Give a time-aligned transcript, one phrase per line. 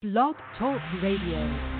[0.00, 1.77] Blog Talk Radio.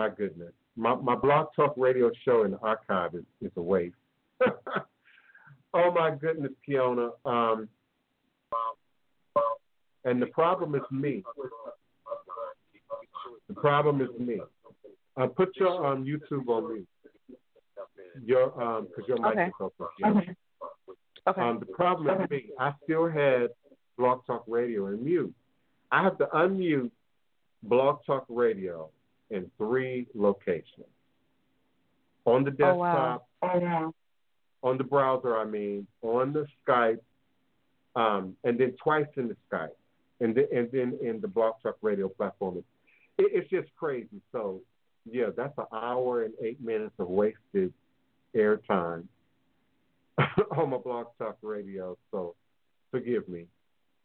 [0.00, 0.52] My goodness.
[0.76, 3.94] My my blog talk radio show in the archive is, is a waste.
[5.74, 7.10] oh my goodness, Kiona.
[7.26, 7.68] Um
[10.06, 11.22] and the problem is me.
[13.48, 14.40] The problem is me.
[15.18, 16.88] Uh, put your um, YouTube on mute.
[18.24, 19.46] Your um, because your mic Okay.
[19.48, 19.86] is open.
[20.06, 20.34] Okay.
[21.28, 21.40] Okay.
[21.42, 22.44] Um, the problem is me.
[22.58, 23.48] I still had
[23.98, 25.34] Blog Talk Radio in mute.
[25.92, 26.90] I have to unmute
[27.62, 28.88] Blog Talk Radio
[29.30, 30.86] in three locations.
[32.26, 33.22] On the Oh, wow.
[33.42, 33.94] desktop,
[34.62, 37.00] on the browser, I mean, on the Skype,
[37.96, 39.70] um, and then twice in the Skype,
[40.20, 42.58] and then and then in the Blog Talk Radio platform.
[42.58, 42.64] It,
[43.32, 44.20] it's just crazy.
[44.32, 44.60] So,
[45.10, 47.72] yeah, that's an hour and eight minutes of wasted
[48.36, 49.04] airtime
[50.56, 51.96] on my Blog Talk Radio.
[52.10, 52.34] So,
[52.90, 53.46] forgive me.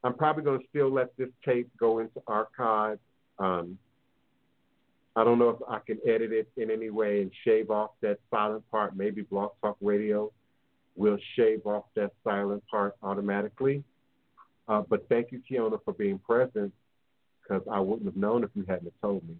[0.03, 2.99] I'm probably going to still let this tape go into archive.
[3.39, 3.77] Um,
[5.15, 8.19] I don't know if I can edit it in any way and shave off that
[8.29, 8.97] silent part.
[8.97, 10.31] Maybe Blog Talk Radio
[10.97, 13.83] will shave off that silent part automatically.
[14.67, 16.73] Uh, but thank you, Kiona, for being present
[17.41, 19.35] because I wouldn't have known if you hadn't told me.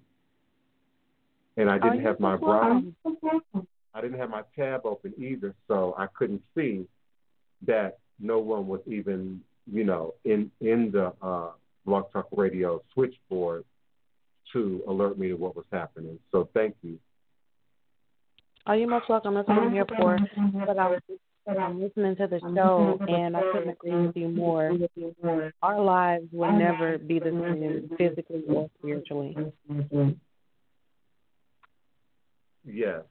[1.57, 2.91] And I didn't have my browser.
[3.93, 6.85] I didn't have my tab open either, so I couldn't see
[7.65, 9.41] that no one was even,
[9.71, 11.51] you know, in in the uh,
[11.85, 13.63] Blog Talk Radio switchboard
[14.53, 16.19] to alert me to what was happening.
[16.31, 16.99] So thank you.
[18.67, 19.35] Oh, you're most welcome.
[19.35, 20.17] That's what I'm here for.
[20.65, 21.01] But I was
[21.47, 24.71] I'm listening to the show, and I couldn't agree with you more.
[25.61, 29.35] Our lives will never be the same physically or spiritually.
[32.67, 33.01] Yes,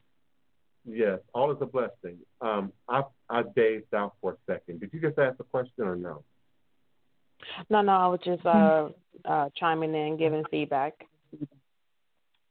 [0.85, 2.19] yes, all is a blessing.
[2.41, 4.81] Um, I I dazed out for a second.
[4.81, 6.25] Did you just ask a question or no?
[7.71, 8.89] No, no, I was just uh,
[9.25, 10.95] uh, chiming in, giving feedback.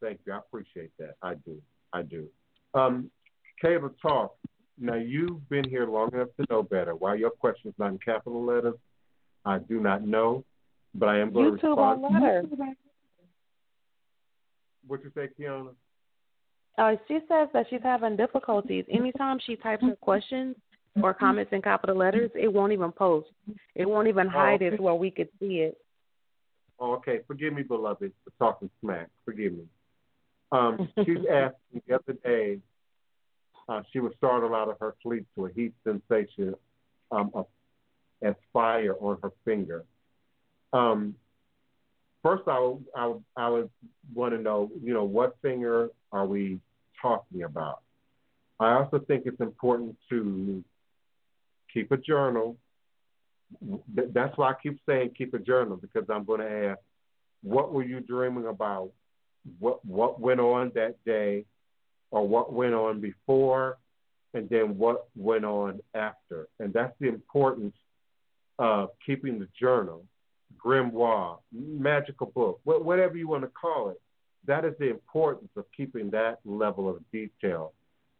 [0.03, 0.33] Thank you.
[0.33, 1.15] I appreciate that.
[1.21, 1.61] I do.
[1.93, 2.27] I do.
[2.73, 3.09] Um,
[3.61, 4.35] Cable Talk.
[4.77, 6.93] Now you've been here long enough to know better.
[6.93, 8.75] Why your question's not in capital letters,
[9.45, 10.43] I do not know,
[10.93, 12.05] but I am going to YouTube respond.
[12.05, 12.43] on letter.
[14.87, 15.69] What you say, Kiana?
[16.77, 18.83] Uh, she says that she's having difficulties.
[18.91, 20.55] Anytime she types her questions
[21.01, 23.29] or comments in capital letters, it won't even post.
[23.75, 24.73] It won't even hide okay.
[24.73, 25.77] it where we could see it.
[26.79, 27.19] Oh, okay.
[27.27, 29.09] Forgive me, beloved, for talking smack.
[29.23, 29.63] Forgive me.
[30.53, 32.59] Um, she's asked me the other day.
[33.67, 36.53] Uh, she was startled out of her sleep to a heat sensation
[37.11, 37.47] um, of,
[38.21, 39.83] as fire on her finger.
[40.71, 41.15] Um,
[42.21, 43.69] first, I would, I would, I would
[44.13, 46.59] want to know, you know, what finger are we
[47.01, 47.81] talking about?
[48.59, 50.63] I also think it's important to
[51.73, 52.57] keep a journal.
[53.93, 56.79] That's why I keep saying keep a journal because I'm going to ask,
[57.41, 58.91] what were you dreaming about?
[59.59, 61.45] What what went on that day,
[62.11, 63.77] or what went on before,
[64.33, 66.47] and then what went on after?
[66.59, 67.75] And that's the importance
[68.59, 70.05] of keeping the journal,
[70.63, 73.99] grimoire, magical book, whatever you want to call it.
[74.45, 77.73] That is the importance of keeping that level of detail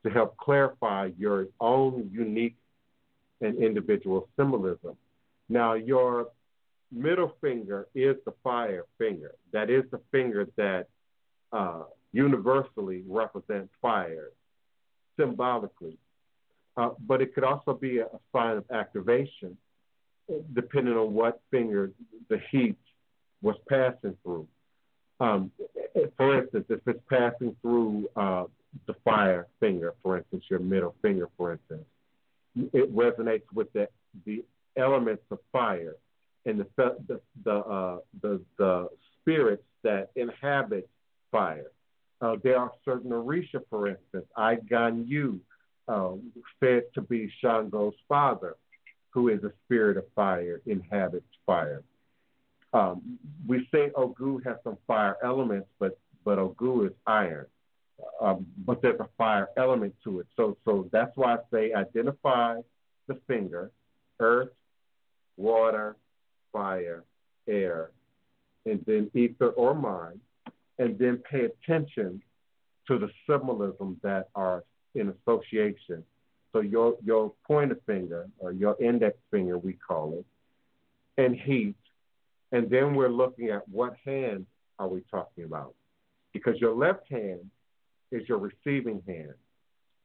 [0.03, 2.55] to help clarify your own unique
[3.41, 4.95] and individual symbolism.
[5.49, 6.27] Now, your
[6.91, 9.35] middle finger is the fire finger.
[9.51, 10.87] That is the finger that
[11.53, 14.29] uh, universally represents fire
[15.19, 15.97] symbolically.
[16.75, 19.55] Uh, but it could also be a, a sign of activation,
[20.53, 21.91] depending on what finger
[22.29, 22.77] the heat
[23.41, 24.47] was passing through.
[25.19, 25.51] Um,
[26.17, 28.45] for instance, if it's passing through uh,
[28.87, 31.85] the fire finger, for instance, your middle finger, for instance,
[32.55, 33.87] it resonates with the,
[34.25, 34.43] the
[34.75, 35.95] elements of fire
[36.45, 36.67] and the
[37.07, 38.89] the the, uh, the the
[39.21, 40.89] spirits that inhabit
[41.33, 41.71] fire.
[42.21, 45.39] Uh, there are certain Orisha, for instance, Aganyu,
[45.89, 46.11] uh,
[46.61, 48.55] said to be Shango's father,
[49.09, 51.83] who is a spirit of fire, inhabits fire.
[52.71, 57.47] Um, we say Ogu has some fire elements, but but Ogu is iron.
[58.21, 60.27] Um, but there's a fire element to it.
[60.37, 62.61] So so that's why I say identify
[63.07, 63.71] the finger,
[64.19, 64.53] earth,
[65.37, 65.97] water,
[66.51, 67.03] fire,
[67.47, 67.91] air,
[68.65, 70.21] and then ether or mind,
[70.79, 72.21] and then pay attention
[72.87, 74.63] to the symbolism that are
[74.95, 76.03] in association.
[76.51, 80.25] So your your pointer finger or your index finger, we call it,
[81.21, 81.75] and heat,
[82.51, 84.45] and then we're looking at what hand
[84.77, 85.73] are we talking about?
[86.33, 87.49] Because your left hand
[88.11, 89.33] is your receiving hand.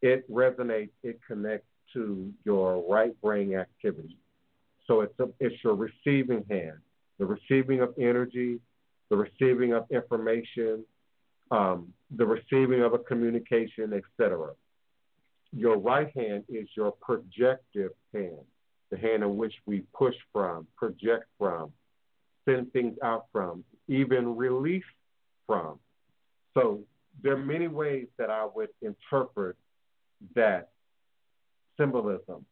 [0.01, 4.17] It resonates, it connects to your right brain activity.
[4.87, 6.79] So it's, a, it's your receiving hand,
[7.19, 8.61] the receiving of energy,
[9.11, 10.85] the receiving of information,
[11.51, 14.51] um, the receiving of a communication, etc.
[15.53, 18.45] Your right hand is your projective hand,
[18.91, 21.73] the hand in which we push from, project from,
[22.47, 24.85] send things out from, even release
[25.47, 25.79] from.
[26.55, 26.81] So
[27.23, 29.57] there are many ways that I would interpret
[30.35, 30.69] that
[31.79, 32.45] symbolism,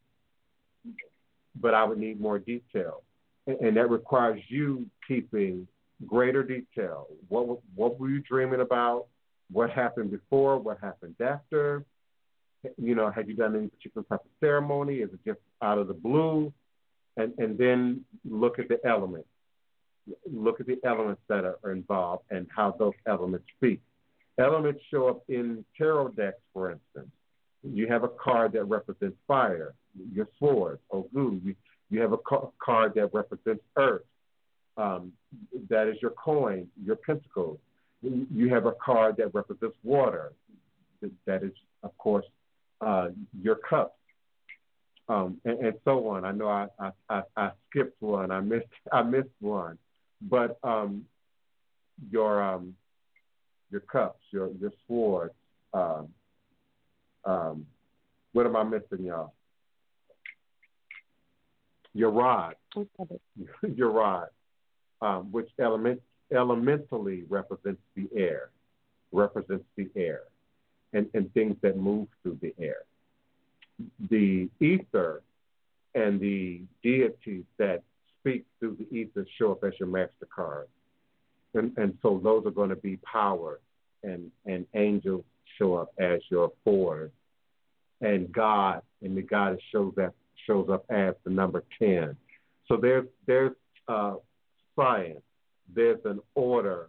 [1.59, 3.03] but I would need more detail,
[3.45, 5.67] and, and that requires you keeping
[6.05, 7.07] greater detail.
[7.29, 9.07] What what were you dreaming about?
[9.51, 10.57] What happened before?
[10.59, 11.85] What happened after?
[12.77, 14.97] You know, had you done any particular type of ceremony?
[14.97, 16.53] Is it just out of the blue?
[17.15, 19.29] And and then look at the elements.
[20.31, 23.81] Look at the elements that are, involved and how those elements speak.
[24.39, 27.11] Elements show up in tarot decks, for instance.
[27.63, 29.73] You have a card that represents fire,
[30.13, 31.43] your sword, Ogu.
[31.43, 31.55] You,
[31.89, 34.03] you have a ca- card that represents earth.
[34.77, 35.13] Um,
[35.69, 37.59] that is your coin, your pentacles.
[38.01, 40.33] You have a card that represents water.
[41.25, 41.51] That is,
[41.83, 42.25] of course,
[42.81, 43.09] uh,
[43.41, 43.93] your cups.
[45.09, 46.25] Um, and, and, so on.
[46.25, 48.29] I know I, I, I, I, skipped one.
[48.29, 49.77] I missed I missed one,
[50.21, 51.05] but um,
[52.11, 52.75] your um,
[53.71, 55.33] your cups, your your swords.
[55.73, 56.09] Um,
[57.23, 57.65] um,
[58.33, 59.33] what am I missing, y'all?
[61.93, 62.55] Your rod.
[63.75, 64.27] your rod,
[65.01, 66.01] um, which element
[66.33, 68.49] elementally represents the air,
[69.11, 70.21] represents the air,
[70.93, 72.83] and, and things that move through the air.
[74.09, 75.21] The ether
[75.95, 77.83] and the deities that
[78.19, 80.67] speak through the ether show up as your master card.
[81.53, 83.59] And, and so those are going to be power
[84.03, 85.23] and, and angels
[85.57, 87.11] show up as your fours.
[88.01, 90.13] And God and the God shows up
[90.45, 92.15] shows up as the number ten.
[92.67, 93.53] So there's there's
[93.87, 94.15] uh,
[94.77, 95.21] science,
[95.75, 96.87] there's an order,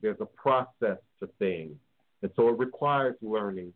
[0.00, 1.74] there's a process to things,
[2.22, 3.72] and so it requires learning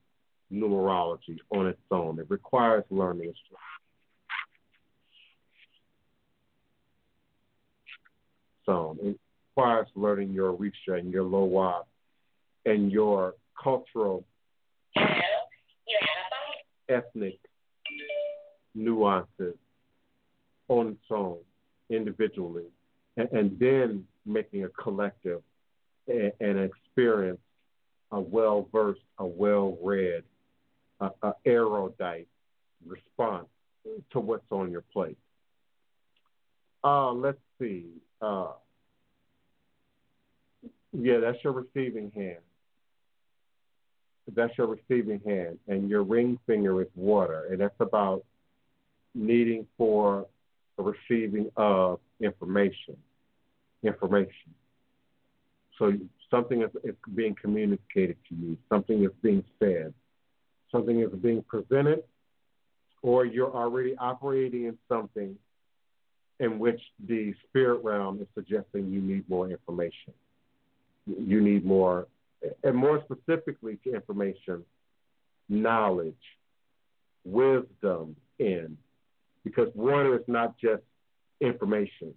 [0.53, 2.19] numerology on its own.
[2.21, 3.33] It requires learning
[8.65, 9.19] so it
[9.57, 11.83] requires learning your Orisha and your Loa
[12.65, 14.25] and your cultural,
[16.89, 17.39] ethnic
[18.75, 19.57] nuances
[20.69, 21.39] on its own,
[21.91, 22.65] individually,
[23.19, 25.43] and, and then making a collective
[26.07, 27.41] and, experience
[28.11, 30.23] a well versed, a well read,
[31.01, 32.29] a, a erudite
[32.87, 33.49] response
[34.11, 35.19] to what's on your plate.
[36.83, 37.87] Uh, let's see.
[38.23, 38.53] Uh,
[40.93, 42.39] yeah, that's your receiving hand
[44.35, 48.25] that's your receiving hand, and your ring finger is water, and that's about
[49.15, 50.27] needing for
[50.77, 52.97] receiving of information.
[53.83, 54.55] Information.
[55.79, 55.93] So
[56.31, 59.95] something is, is being communicated to you, something is being said,
[60.73, 62.03] something is being presented,
[63.03, 65.37] or you're already operating in something
[66.41, 70.13] in which the spirit realm is suggesting you need more information.
[71.07, 72.07] You need more
[72.63, 74.65] and more specifically to information,
[75.49, 76.15] knowledge,
[77.25, 78.77] wisdom in,
[79.45, 80.83] because water is not just
[81.41, 82.15] information.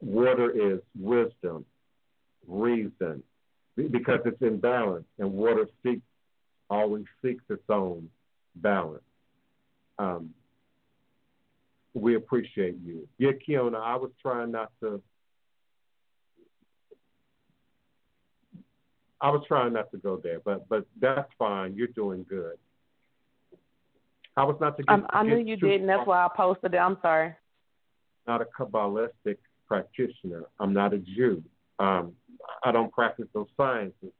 [0.00, 1.64] Water is wisdom,
[2.46, 3.22] reason,
[3.76, 6.02] because it's in balance, and water seeks
[6.68, 8.08] always seeks its own
[8.56, 9.02] balance.
[9.98, 10.34] Um,
[11.94, 13.08] we appreciate you.
[13.18, 15.00] Yeah, Kiona, I was trying not to
[19.20, 21.74] I was trying not to go there, but but that's fine.
[21.74, 22.56] You're doing good.
[24.36, 24.92] I was not to get.
[24.92, 26.76] Um, I knew you did, and that's why I posted it.
[26.76, 27.34] I'm sorry.
[28.26, 30.44] Not a Kabbalistic practitioner.
[30.58, 31.42] I'm not a Jew.
[31.78, 32.12] Um,
[32.64, 34.12] I don't practice those sciences.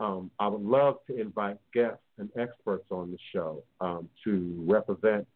[0.00, 5.26] Um, I would love to invite guests and experts on the show um, to represent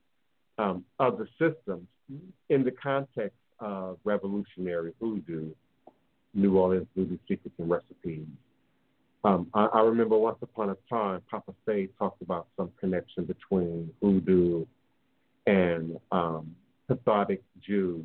[0.58, 1.86] um, other systems
[2.48, 5.50] in the context of revolutionary hoodoo,
[6.34, 8.26] New Orleans voodoo secrets and recipes,
[9.24, 13.90] um, I, I, remember once upon a time, Papa Say talked about some connection between
[14.00, 14.64] voodoo
[15.46, 16.54] and um,
[16.86, 18.04] Catholic Jews,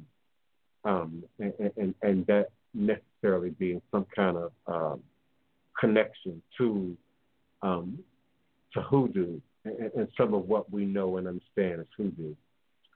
[0.85, 5.01] um, and, and, and, that necessarily being some kind of um,
[5.79, 6.97] connection to
[7.61, 7.99] um,
[8.73, 12.35] to hoodoo and, and, some of what we know and understand as hoodoo.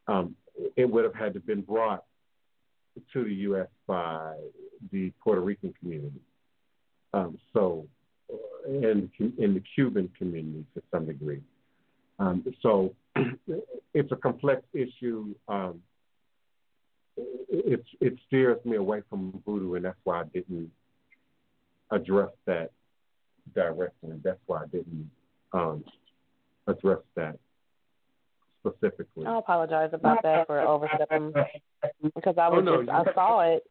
[0.08, 0.36] Um,
[0.76, 2.04] it would have had to been brought
[3.14, 3.68] to the U.S.
[3.86, 4.36] by
[4.92, 6.20] the Puerto Rican community.
[7.54, 7.88] so
[8.68, 11.42] in in the Cuban community to some degree.
[12.20, 12.94] Um, so
[13.94, 15.34] it's a complex issue.
[15.48, 15.82] Um,
[17.18, 20.72] it, it steers me away from voodoo, and that's why I didn't
[21.92, 22.72] address that
[23.56, 24.20] directly.
[24.24, 25.10] That's why I didn't
[25.54, 25.84] um,
[26.68, 27.38] address that
[28.66, 29.26] specifically.
[29.26, 31.34] I apologize about that for overstepping
[32.16, 33.64] because I was oh, no, just I saw it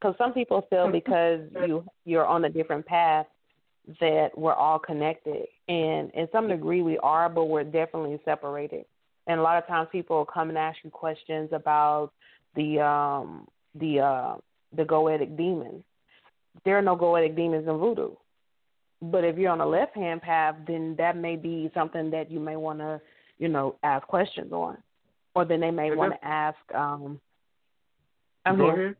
[0.00, 3.26] because some people feel because you you're on a different path
[4.00, 8.84] that we're all connected, and in some degree we are, but we're definitely separated.
[9.28, 12.12] And a lot of times people come and ask you questions about
[12.56, 13.46] the um
[13.78, 14.34] the uh
[14.76, 15.84] the goetic demons.
[16.64, 18.12] There are no goetic demons in voodoo.
[19.02, 22.40] But if you're on the left hand path, then that may be something that you
[22.40, 23.00] may want to,
[23.38, 24.78] you know, ask questions on,
[25.34, 26.58] or then they may want to ask.
[26.74, 27.20] um
[28.44, 28.84] I'm Go here.
[28.84, 28.96] ahead.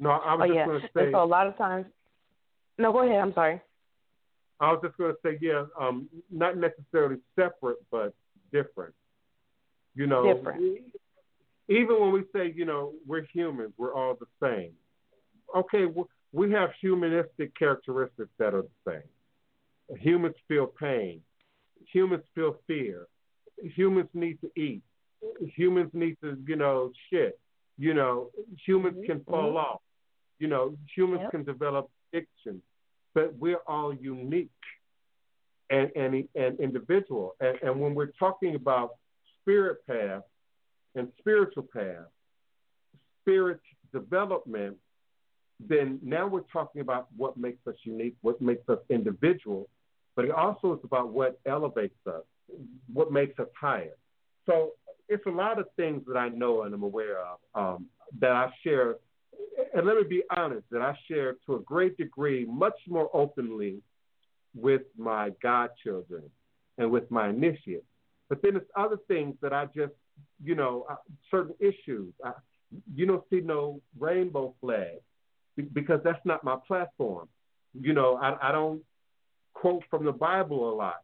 [0.00, 0.66] No, I was Oh just yeah.
[0.66, 1.04] going to say.
[1.04, 1.86] And so a lot of times.
[2.78, 3.20] No, go ahead.
[3.20, 3.60] I'm sorry.
[4.60, 8.14] I was just going to say, yeah, um, not necessarily separate, but
[8.52, 8.94] different.
[9.94, 10.62] You know, Different.
[11.68, 14.72] Even when we say, you know, we're humans, we're all the same.
[15.56, 15.86] Okay,
[16.32, 19.98] we have humanistic characteristics that are the same.
[19.98, 21.20] Humans feel pain.
[21.92, 23.06] Humans feel fear.
[23.62, 24.82] Humans need to eat.
[25.56, 27.38] Humans need to, you know, shit.
[27.78, 28.30] You know,
[28.66, 29.06] humans mm-hmm.
[29.06, 29.56] can fall mm-hmm.
[29.56, 29.80] off.
[30.38, 31.30] You know, humans Yep.
[31.30, 32.62] can develop addiction,
[33.14, 34.50] but we're all unique
[35.70, 37.34] and and, and individual.
[37.40, 38.90] And, and when we're talking about
[39.40, 40.22] spirit path
[40.98, 42.06] and spiritual path,
[43.22, 43.60] spirit
[43.92, 44.76] development,
[45.60, 49.68] then now we're talking about what makes us unique, what makes us individual,
[50.14, 52.22] but it also is about what elevates us,
[52.92, 53.96] what makes us higher.
[54.46, 54.72] So
[55.08, 57.86] it's a lot of things that I know and I'm aware of um,
[58.20, 58.96] that I share.
[59.74, 63.80] And let me be honest, that I share to a great degree, much more openly
[64.54, 66.24] with my godchildren
[66.78, 67.84] and with my initiates.
[68.28, 69.92] But then it's other things that I just,
[70.42, 70.96] you know, uh,
[71.30, 72.12] certain issues.
[72.94, 74.98] You don't see no rainbow flag
[75.72, 77.28] because that's not my platform.
[77.78, 78.82] You know, I, I don't
[79.54, 81.02] quote from the Bible a lot,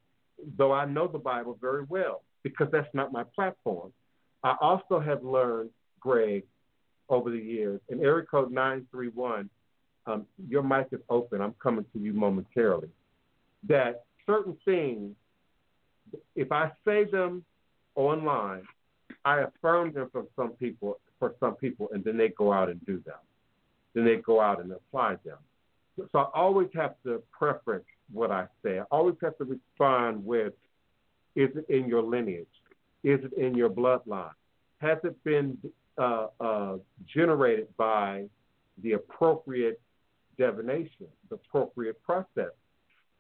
[0.57, 3.93] though I know the Bible very well because that's not my platform.
[4.43, 6.45] I also have learned, Greg,
[7.09, 9.49] over the years, in area code 931,
[10.07, 11.41] um, your mic is open.
[11.41, 12.89] I'm coming to you momentarily.
[13.69, 15.15] That certain things,
[16.37, 17.45] if I say them
[17.95, 18.65] online,
[19.25, 22.85] I affirm them from some people, for some people, and then they go out and
[22.85, 23.15] do them.
[23.95, 25.39] Then they go out and apply them.
[25.97, 28.81] So I always have to preference what I say.
[28.81, 30.53] I always have to respond with,
[31.37, 32.47] is it in your lineage?
[33.03, 34.33] Is it in your bloodline?
[34.79, 35.57] Has it been
[35.97, 38.25] uh, uh, generated by
[38.83, 39.81] the appropriate
[40.37, 42.53] divination, the appropriate process?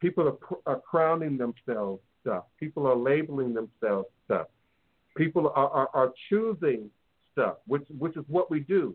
[0.00, 2.44] People are, are crowning themselves stuff.
[2.58, 4.46] People are labeling themselves stuff.
[5.16, 6.90] People are, are, are choosing
[7.32, 8.94] stuff, which, which is what we do.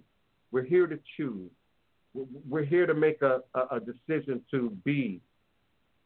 [0.52, 1.50] We're here to choose.
[2.48, 5.22] We're here to make a, a, a decision to be,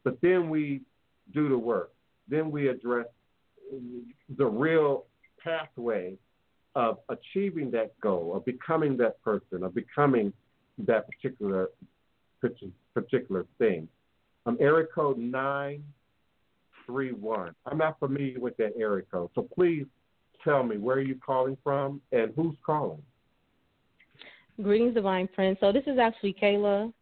[0.03, 0.81] but then we
[1.33, 1.91] do the work.
[2.27, 3.07] Then we address
[4.37, 5.05] the real
[5.43, 6.17] pathway
[6.75, 10.33] of achieving that goal, of becoming that person, of becoming
[10.79, 11.69] that particular
[12.93, 13.87] particular thing.
[14.45, 15.83] Um, area code nine
[16.85, 17.55] three one.
[17.65, 19.85] I'm not familiar with that area code, so please
[20.43, 23.01] tell me where are you calling from and who's calling.
[24.61, 25.57] Greetings, Divine Prince.
[25.59, 26.93] So this is actually Kayla.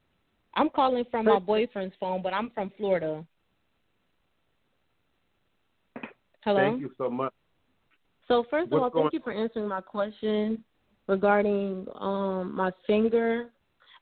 [0.54, 3.26] I'm calling from my boyfriend's phone, but I'm from Florida.
[6.44, 6.58] Hello.
[6.58, 7.34] Thank you so much.
[8.28, 10.64] So first of all, going- thank you for answering my question
[11.08, 13.52] regarding um my finger.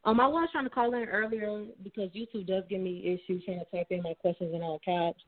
[0.06, 3.60] Um, I was trying to call in earlier because YouTube does give me issues trying
[3.60, 5.24] to type in my questions in all caps.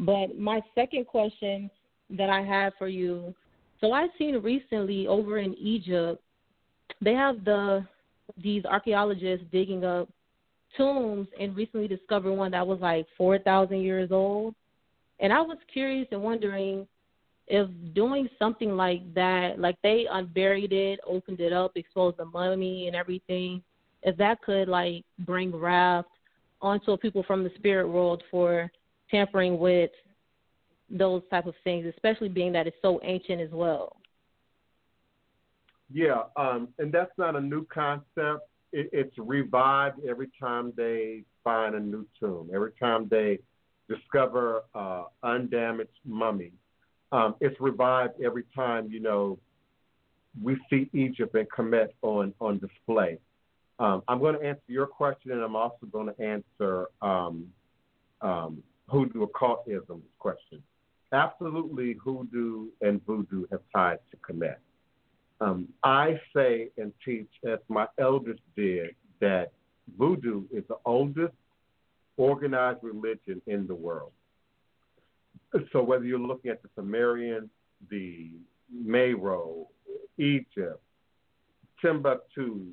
[0.00, 1.70] But my second question
[2.10, 3.34] that I have for you,
[3.80, 6.22] so I've seen recently over in Egypt,
[7.00, 7.86] they have the
[8.42, 10.08] these archaeologists digging up
[10.76, 14.54] tombs and recently discovered one that was like four thousand years old.
[15.20, 16.86] And I was curious and wondering
[17.46, 22.86] if doing something like that, like they unburied it, opened it up, exposed the mummy
[22.86, 23.62] and everything,
[24.02, 26.04] if that could like bring wrath
[26.60, 28.70] onto people from the spirit world for
[29.10, 29.90] tampering with
[30.90, 33.96] those type of things, especially being that it's so ancient as well.
[35.92, 38.48] Yeah, um, and that's not a new concept.
[38.72, 42.50] It, it's revived every time they find a new tomb.
[42.54, 43.38] Every time they
[43.88, 46.52] discover uh, undamaged mummy,
[47.12, 49.38] um, it's revived every time you know
[50.42, 53.18] we see Egypt and Kemet on on display.
[53.78, 57.46] Um, I'm going to answer your question, and I'm also going to answer um,
[58.20, 60.62] um, hoodoo occultism question.
[61.12, 64.60] Absolutely, hoodoo and voodoo have ties to connect.
[65.40, 69.52] Um, I say and teach, as my elders did, that
[69.96, 71.34] voodoo is the oldest
[72.16, 74.12] organized religion in the world.
[75.72, 77.48] So whether you're looking at the Sumerian,
[77.88, 78.32] the
[78.70, 79.66] Meroe,
[80.18, 80.82] Egypt,
[81.80, 82.66] Timbuktu,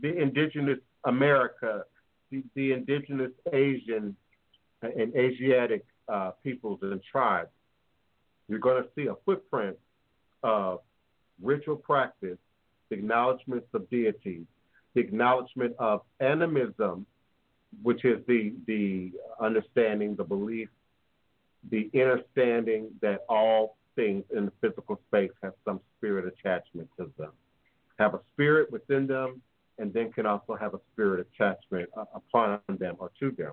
[0.00, 1.82] the indigenous America,
[2.30, 4.16] the, the indigenous Asian
[4.82, 7.50] and Asiatic uh, peoples and tribes,
[8.48, 9.76] you're going to see a footprint
[10.42, 10.80] of
[11.40, 12.38] ritual practice,
[12.88, 14.44] the acknowledgments of deities,
[14.94, 17.06] the acknowledgement of animism,
[17.82, 20.68] which is the the understanding, the belief,
[21.70, 27.30] the understanding that all things in the physical space have some spirit attachment to them,
[27.98, 29.40] have a spirit within them,
[29.78, 33.52] and then can also have a spirit attachment uh, upon them or to them.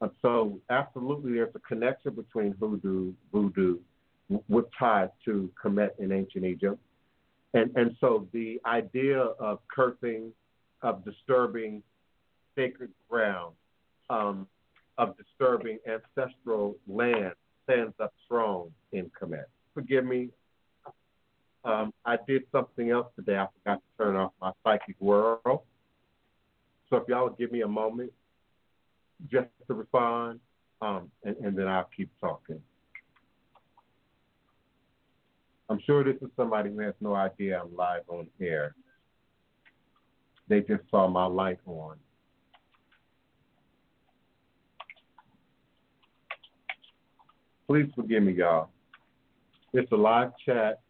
[0.00, 3.78] And so, absolutely, there's a connection between hoodoo, voodoo,
[4.48, 6.78] with ties to Kemet in ancient Egypt.
[7.54, 10.32] And, and so the idea of cursing,
[10.82, 11.82] of disturbing
[12.54, 13.54] sacred ground,
[14.10, 14.46] um,
[14.98, 17.32] of disturbing ancestral land
[17.64, 19.44] stands up strong in Kemet.
[19.74, 20.30] Forgive me.
[21.64, 23.36] Um, I did something else today.
[23.36, 25.60] I forgot to turn off my psychic world.
[26.88, 28.12] So if y'all would give me a moment
[29.30, 30.40] just to respond,
[30.80, 32.60] um, and, and then I'll keep talking.
[35.68, 38.74] I'm sure this is somebody who has no idea I'm live on air.
[40.48, 41.96] They just saw my light on.
[47.68, 48.70] Please forgive me, y'all.
[49.74, 50.80] It's a live chat.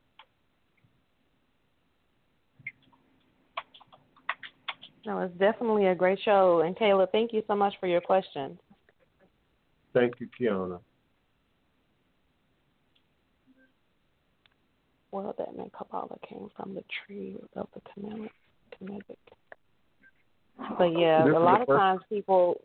[5.09, 6.61] No, it's definitely a great show.
[6.61, 8.59] And Kayla, thank you so much for your question.
[9.95, 10.81] Thank you, Kiana.
[15.11, 19.17] Well, that man Kabbalah came from the tree of the Kemetic.
[20.77, 22.61] But yeah, This a lot of first- times people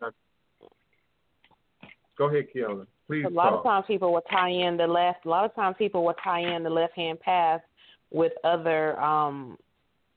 [2.18, 2.86] Go ahead, Kiana.
[3.06, 3.58] Please a lot talk.
[3.60, 5.24] of times people will tie in the left.
[5.24, 7.62] A lot of times people will tie in the left hand path
[8.10, 9.56] with other um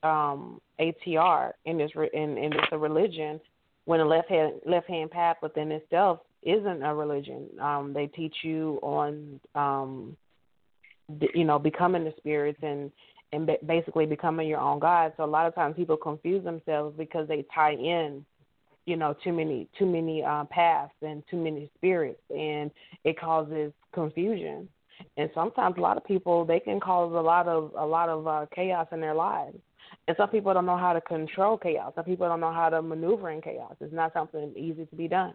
[0.02, 3.40] um ATR in this re- in in this a religion
[3.84, 7.48] when the left hand left hand path within itself isn't a religion.
[7.60, 10.16] Um, they teach you on um
[11.34, 12.92] you know becoming the spirits and
[13.32, 15.12] and ba- basically becoming your own god.
[15.16, 18.24] So a lot of times people confuse themselves because they tie in
[18.88, 22.70] you know too many too many uh, paths and too many spirits and
[23.04, 24.66] it causes confusion
[25.18, 28.26] and sometimes a lot of people they can cause a lot of a lot of
[28.26, 29.58] uh, chaos in their lives
[30.08, 32.82] and some people don't know how to control chaos some people don't know how to
[32.82, 35.34] maneuver in chaos it's not something easy to be done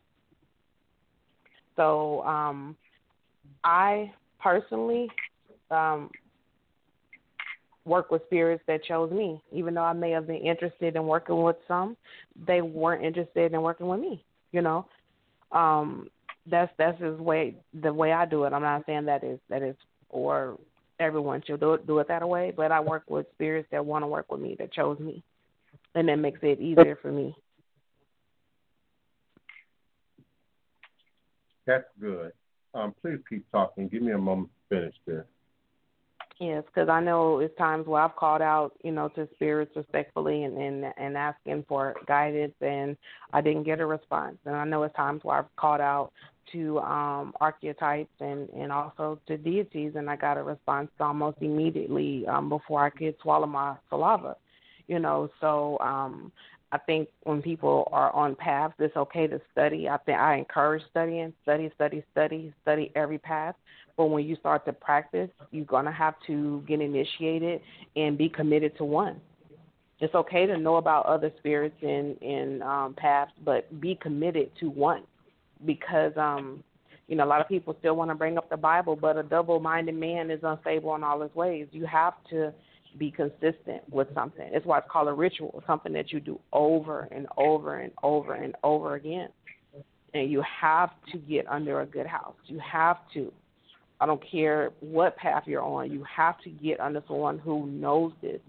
[1.77, 2.75] so um
[3.63, 5.07] i personally
[5.71, 6.09] um
[7.85, 9.41] work with spirits that chose me.
[9.51, 11.97] Even though I may have been interested in working with some,
[12.47, 14.23] they weren't interested in working with me.
[14.51, 14.87] You know,
[15.51, 16.07] um,
[16.49, 17.55] that's that's his way.
[17.81, 18.53] The way I do it.
[18.53, 19.75] I'm not saying that is that is
[20.09, 20.57] or
[20.99, 24.03] everyone should do it do it that way, but I work with spirits that want
[24.03, 25.23] to work with me, that chose me,
[25.95, 27.35] and that makes it easier for me.
[31.65, 32.31] That's good.
[32.73, 33.87] Um, please keep talking.
[33.87, 35.23] Give me a moment to finish this.
[36.39, 40.43] Yes, because I know it's times where I've called out, you know, to spirits respectfully
[40.43, 42.97] and, and and asking for guidance, and
[43.31, 44.37] I didn't get a response.
[44.45, 46.11] And I know it's times where I've called out
[46.51, 52.25] to um archetypes and and also to deities, and I got a response almost immediately
[52.27, 54.35] um before I could swallow my saliva,
[54.87, 55.29] you know.
[55.41, 56.31] So um
[56.71, 59.87] I think when people are on paths, it's okay to study.
[59.87, 63.55] I think I encourage studying, study, study, study, study every path.
[63.95, 67.61] But when you start to practice, you're gonna have to get initiated
[67.95, 69.21] and be committed to one.
[69.99, 74.69] It's okay to know about other spirits and and um, paths, but be committed to
[74.69, 75.03] one,
[75.65, 76.63] because um,
[77.07, 79.23] you know a lot of people still want to bring up the Bible, but a
[79.23, 81.67] double-minded man is unstable in all his ways.
[81.71, 82.53] You have to
[82.97, 84.47] be consistent with something.
[84.51, 88.33] It's why it's called a ritual, something that you do over and over and over
[88.33, 89.29] and over again.
[90.13, 92.35] And you have to get under a good house.
[92.45, 93.31] You have to.
[93.99, 95.91] I don't care what path you're on.
[95.91, 98.39] You have to get under someone who knows this,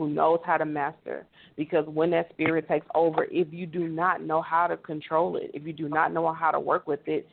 [0.00, 1.26] who knows how to master.
[1.58, 5.50] Because when that spirit takes over, if you do not know how to control it,
[5.52, 7.28] if you do not know how to work with it,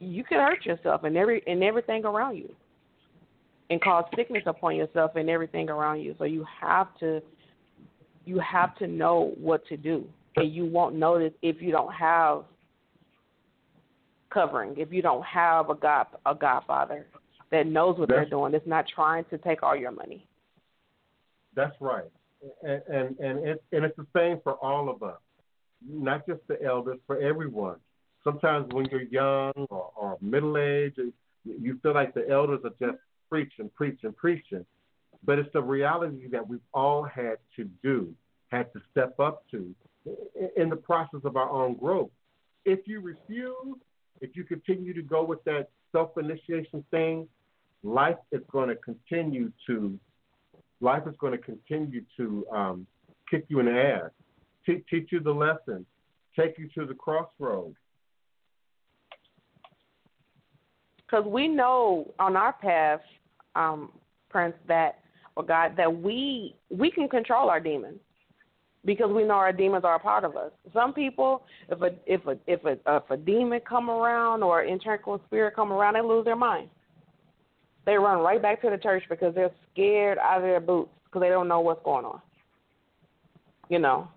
[0.00, 2.52] you can hurt yourself and every and everything around you,
[3.70, 6.16] and cause sickness upon yourself and everything around you.
[6.18, 7.22] So you have to,
[8.24, 12.42] you have to know what to do, and you won't notice if you don't have
[14.34, 14.74] covering.
[14.76, 17.06] If you don't have a god a godfather
[17.52, 20.26] that knows what they're doing, that's not trying to take all your money.
[21.54, 22.10] That's right,
[22.62, 25.20] and and and, it, and it's the same for all of us,
[25.86, 27.76] not just the elders, for everyone.
[28.24, 30.94] Sometimes when you're young or, or middle age,
[31.44, 34.64] you feel like the elders are just preaching, preaching, preaching,
[35.24, 38.14] but it's the reality that we've all had to do,
[38.50, 39.74] had to step up to
[40.56, 42.10] in the process of our own growth.
[42.64, 43.76] If you refuse,
[44.20, 47.28] if you continue to go with that self initiation thing,
[47.82, 49.98] life is going to continue to
[50.82, 52.86] life is going to continue to um,
[53.30, 54.10] kick you in the ass,
[54.66, 55.86] te- teach you the lesson,
[56.38, 57.76] take you to the crossroads.
[60.98, 63.00] Because we know on our path,
[63.54, 63.90] um,
[64.28, 64.98] Prince, that
[65.36, 67.98] or God, that we we can control our demons
[68.84, 70.50] because we know our demons are a part of us.
[70.72, 74.72] Some people, if a if a if a if a demon come around or an
[74.72, 76.68] internal spirit come around, they lose their mind.
[77.84, 81.20] They run right back to the church because they're scared out of their boots because
[81.20, 82.20] they don't know what's going on.
[83.68, 84.08] You know,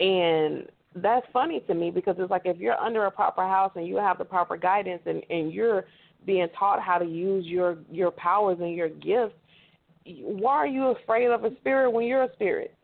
[0.00, 3.86] and that's funny to me because it's like if you're under a proper house and
[3.86, 5.84] you have the proper guidance and and you're
[6.24, 9.34] being taught how to use your your powers and your gifts,
[10.04, 12.74] why are you afraid of a spirit when you're a spirit?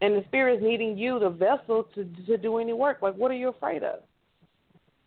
[0.00, 2.98] And the spirit is needing you, the vessel, to to do any work.
[3.02, 4.00] Like, what are you afraid of?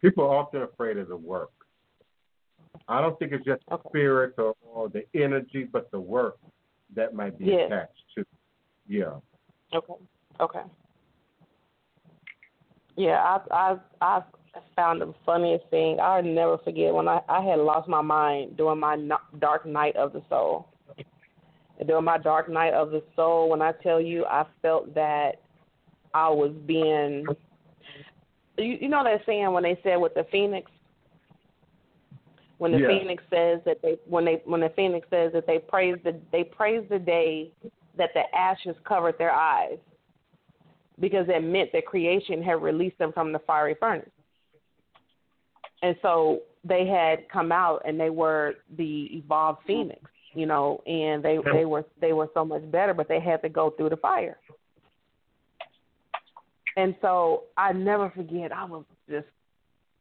[0.01, 1.51] People are often afraid of the work.
[2.87, 3.81] I don't think it's just Okay.
[3.83, 6.37] the spirit or, or the energy, but the work
[6.95, 8.25] that might be attached to.
[8.87, 9.13] Yeah.
[9.73, 9.93] Okay.
[10.39, 10.61] Okay.
[12.95, 14.21] Yeah, I I I
[14.75, 15.99] found the funniest thing.
[16.01, 18.97] I'll never forget when I I had lost my mind during my
[19.39, 20.67] dark night of the soul.
[21.85, 25.39] During my dark night of the soul, when I tell you, I felt that
[26.13, 27.25] I was being.
[28.57, 30.69] You, you know that saying when they said with the phoenix.
[32.59, 32.87] When the Yeah.
[32.89, 36.43] phoenix says that they when they when the phoenix says that they praise the they
[36.43, 37.51] praise the day
[37.95, 39.79] that the ashes covered their eyes
[40.99, 44.11] because it meant that creation had released them from the fiery furnace.
[45.81, 50.01] And so they had come out and they were the evolved phoenix,
[50.33, 53.49] you know, and they they were they were so much better, but they had to
[53.49, 54.37] go through the fire.
[56.75, 58.51] And so I never forget.
[58.51, 59.27] I was just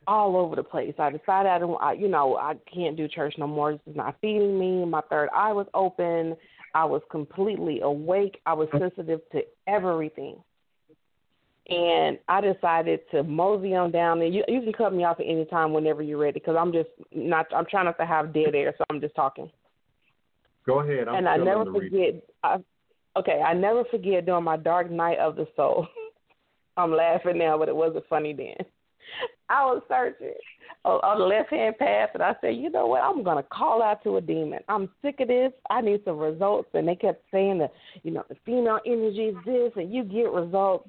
[0.09, 0.95] all over the place.
[0.99, 3.73] I decided I don't, I, you know, I can't do church no more.
[3.73, 4.85] This is not feeding me.
[4.87, 6.35] My third eye was open.
[6.75, 8.41] I was completely awake.
[8.47, 8.79] I was mm-hmm.
[8.79, 10.43] sensitive to everything.
[11.69, 14.23] And I decided to mosey on down.
[14.23, 16.73] And you, you can cut me off at any time whenever you're ready, because I'm
[16.73, 17.47] just not.
[17.55, 19.51] I'm trying not to have dead air, so I'm just talking.
[20.67, 21.09] Go ahead.
[21.09, 21.99] I'm and I never in the reading.
[21.99, 22.23] forget.
[22.43, 22.57] I,
[23.19, 25.87] okay, I never forget during my dark night of the soul.
[26.79, 28.67] I'm laughing now, but it wasn't funny then.
[29.49, 30.35] I was searching
[30.85, 33.03] on, the left hand path, and I said, you know what?
[33.03, 34.61] I'm gonna call out to a demon.
[34.69, 35.53] I'm sick of this.
[35.71, 36.69] I need some results.
[36.75, 40.31] And they kept saying that, you know, the female energy is this, and you get
[40.31, 40.89] results.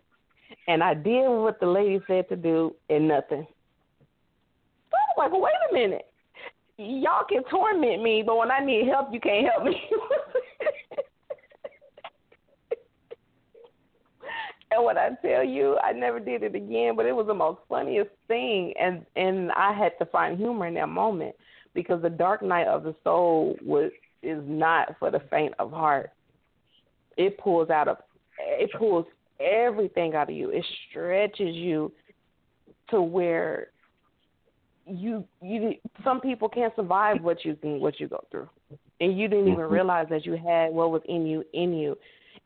[0.68, 3.48] And I did what the lady said to do, and nothing.
[4.90, 6.06] So I was like, wait a minute.
[6.78, 9.76] Y'all can torment me, but when I need help, you can't help me.
[14.72, 17.60] And when I tell you, I never did it again, but it was the most
[17.68, 21.36] funniest thing, and and I had to find humor in that moment
[21.74, 26.12] because the dark night of the soul was is not for the faint of heart.
[27.18, 27.98] It pulls out of
[28.38, 29.06] it pulls
[29.40, 30.50] everything out of you.
[30.50, 31.92] It stretches you
[32.90, 33.68] to where
[34.86, 38.50] you you some people can't survive what you can what you go through,
[39.00, 39.74] and you didn't even mm-hmm.
[39.74, 41.98] realize that you had what was in you in you,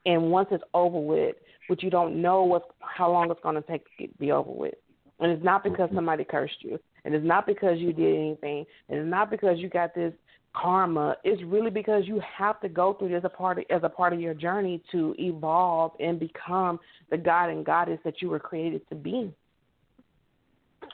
[0.05, 1.35] and once it's over with,
[1.69, 4.51] but you don't know what how long it's going to take to get, be over
[4.51, 4.75] with.
[5.19, 5.97] And it's not because mm-hmm.
[5.97, 9.69] somebody cursed you, and it's not because you did anything, and it's not because you
[9.69, 10.13] got this
[10.55, 11.15] karma.
[11.23, 13.89] It's really because you have to go through this as a part of, as a
[13.89, 18.39] part of your journey to evolve and become the God and Goddess that you were
[18.39, 19.31] created to be.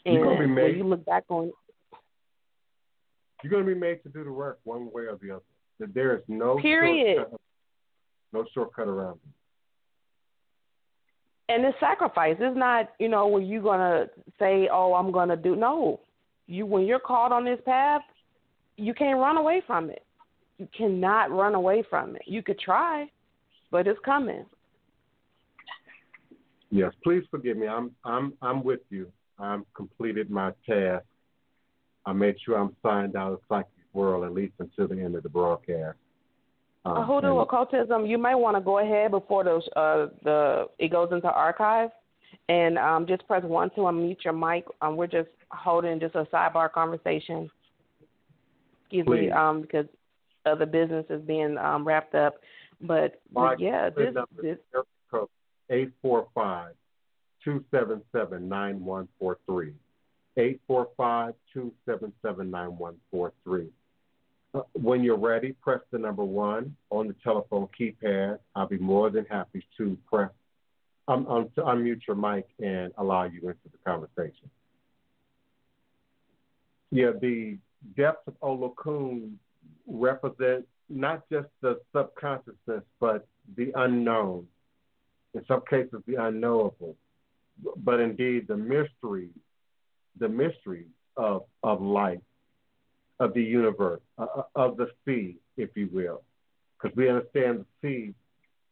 [0.05, 1.51] And You're gonna be when made- you look back on
[3.43, 5.43] You're going to be made to do the work one way or the other.
[5.79, 7.17] That there is no Period.
[7.17, 7.41] shortcut,
[8.33, 9.38] no shortcut around it.
[11.49, 12.37] And it's sacrifice.
[12.39, 14.07] It's not, you know, when you're gonna
[14.37, 15.99] say, "Oh, I'm gonna do." No,
[16.47, 18.03] you when you're called on this path,
[18.77, 20.05] you can't run away from it.
[20.57, 22.21] You cannot run away from it.
[22.25, 23.11] You could try,
[23.71, 24.45] but it's coming.
[26.69, 27.67] Yes, please forgive me.
[27.67, 29.11] I'm I'm I'm with you.
[29.39, 31.05] I'm completed my task.
[32.05, 35.23] I made sure I'm signed out of Psychic World at least until the end of
[35.23, 35.97] the broadcast.
[36.85, 38.05] Uh, Hoodoo and- occultism.
[38.05, 41.89] You might want to go ahead before those uh the it goes into archive,
[42.47, 44.65] and um just press one to unmute your mic.
[44.81, 47.49] Um, we're just holding just a sidebar conversation.
[48.83, 49.85] Excuse me, um, because
[50.45, 52.35] other business is being um wrapped up.
[52.81, 55.27] But, but yeah, this this is code
[55.69, 56.73] eight four five
[57.43, 59.73] two seven seven nine one four three.
[60.37, 63.67] Eight four five two seven seven nine one four three.
[64.73, 68.39] When you're ready, press the number one on the telephone keypad.
[68.55, 70.31] I'll be more than happy to press
[71.07, 74.49] um, um, to unmute your mic and allow you into the conversation.
[76.91, 77.57] Yeah, the
[77.95, 79.33] depths of Olokun
[79.87, 84.47] represent not just the subconsciousness, but the unknown.
[85.35, 86.95] In some cases, the unknowable,
[87.77, 89.29] but indeed the mystery,
[90.19, 90.85] the mystery
[91.17, 92.19] of of life,
[93.19, 96.21] of the universe, uh, uh of the sea, if you will,
[96.81, 98.13] because we understand the sea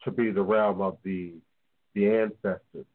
[0.04, 1.34] to be the realm of the
[1.94, 2.86] the ancestors,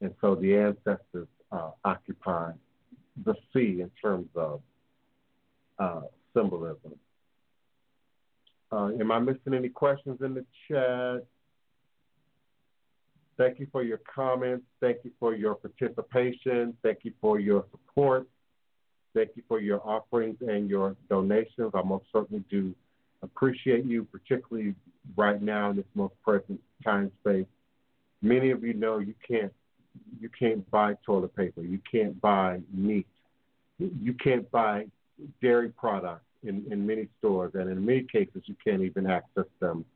[0.00, 2.52] and so the ancestors uh, occupy
[3.24, 4.60] the sea in terms of
[5.78, 6.02] uh,
[6.34, 6.94] symbolism.
[8.70, 11.26] Uh, am I missing any questions in the chat?
[13.38, 14.64] Thank you for your comments.
[14.80, 16.76] Thank you for your participation.
[16.82, 18.26] Thank you for your support.
[19.16, 21.72] Thank you for your offerings and your donations.
[21.72, 22.74] I most certainly do
[23.22, 24.74] appreciate you, particularly
[25.16, 27.46] right now in this most present time space.
[28.20, 29.54] Many of you know you can't
[30.20, 33.06] you can't buy toilet paper, you can't buy meat,
[33.78, 34.84] you can't buy
[35.40, 39.86] dairy products in, in many stores, and in many cases you can't even access them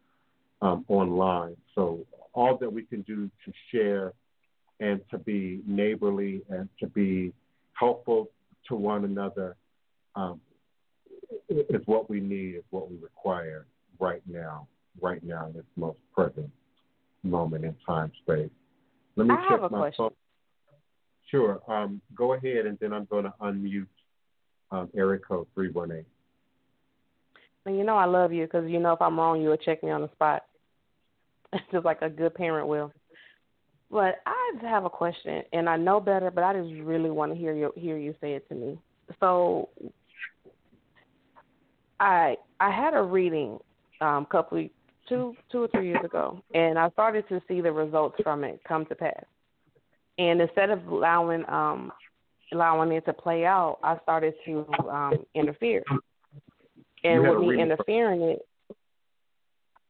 [0.62, 1.58] um, online.
[1.74, 4.14] So all that we can do to share
[4.80, 7.34] and to be neighborly and to be
[7.74, 8.30] helpful
[8.68, 9.56] to one another
[10.14, 10.40] um,
[11.48, 13.66] is what we need, is what we require
[13.98, 14.66] right now,
[15.00, 16.50] right now in this most present
[17.22, 18.50] moment in time space.
[19.16, 19.94] Let me I check my question.
[19.98, 20.10] phone.
[21.30, 21.60] Sure.
[21.68, 23.86] Um, go ahead, and then I'm going to unmute
[24.72, 26.04] um, area code 318.
[27.66, 29.90] And you know I love you because you know if I'm wrong, you'll check me
[29.90, 30.44] on the spot,
[31.72, 32.92] just like a good parent will.
[33.90, 37.38] But I have a question, and I know better, but I just really want to
[37.38, 38.78] hear you hear you say it to me.
[39.18, 39.68] So,
[41.98, 43.58] I I had a reading
[44.00, 44.68] um, couple
[45.08, 48.60] two two or three years ago, and I started to see the results from it
[48.66, 49.24] come to pass.
[50.18, 51.92] And instead of allowing um,
[52.52, 55.82] allowing it to play out, I started to um, interfere.
[57.02, 58.46] And with me interfering it,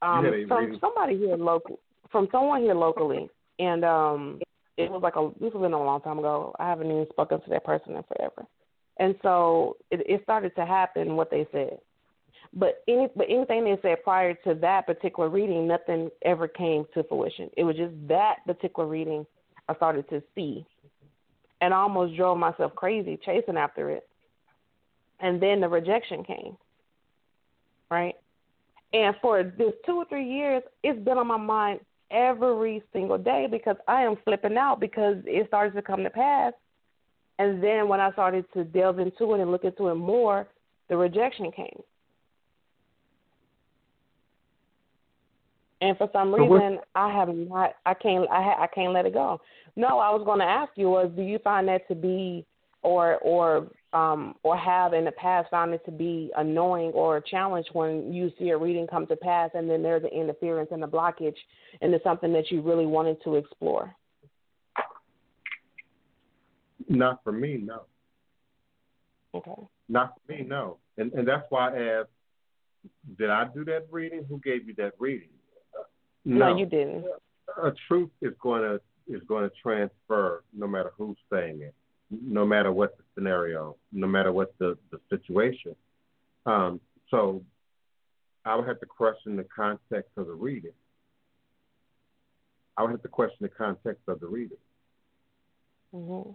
[0.00, 3.28] um, from somebody here local, from someone here locally,
[3.61, 4.40] and um,
[4.77, 6.55] it was like a this was been a long time ago.
[6.59, 8.46] I haven't even spoken to that person in forever,
[8.99, 11.79] and so it, it started to happen what they said.
[12.55, 17.05] But any but anything they said prior to that particular reading, nothing ever came to
[17.05, 17.51] fruition.
[17.57, 19.27] It was just that particular reading
[19.68, 20.66] I started to see,
[21.61, 24.09] and I almost drove myself crazy chasing after it.
[25.23, 26.57] And then the rejection came,
[27.90, 28.14] right?
[28.94, 33.46] And for this two or three years, it's been on my mind every single day
[33.51, 36.53] because I am flipping out because it started to come to pass.
[37.38, 40.46] And then when I started to delve into it and look into it more,
[40.88, 41.81] the rejection came.
[45.81, 47.75] And for some So reason, I have not.
[47.87, 48.29] I can't.
[48.31, 49.40] I ha, I can't let it go.
[49.77, 52.44] No, I was going to ask you was, do you find that to be,
[52.82, 57.22] or or um or have in the past found it to be annoying or a
[57.22, 60.82] challenge when you see a reading come to pass and then there's an interference and
[60.84, 61.36] a blockage
[61.80, 63.94] into something that you really wanted to explore?
[66.88, 67.82] Not for me, no.
[69.34, 69.54] Okay.
[69.88, 70.78] Not for me, no.
[70.96, 72.08] And and that's why I asked,
[73.18, 74.24] did I do that reading?
[74.28, 75.28] Who gave you that reading?
[75.78, 75.82] Uh,
[76.24, 77.04] No, you didn't.
[77.62, 78.80] A truth is going to
[79.12, 81.74] is going to transfer no matter who's saying it,
[82.11, 85.75] no matter what the scenario, no matter what the the situation.
[86.46, 87.42] Um, so
[88.44, 90.73] I would have to question the context of the reading.
[92.77, 94.59] I would have to question the context of the reading.
[95.92, 96.31] hmm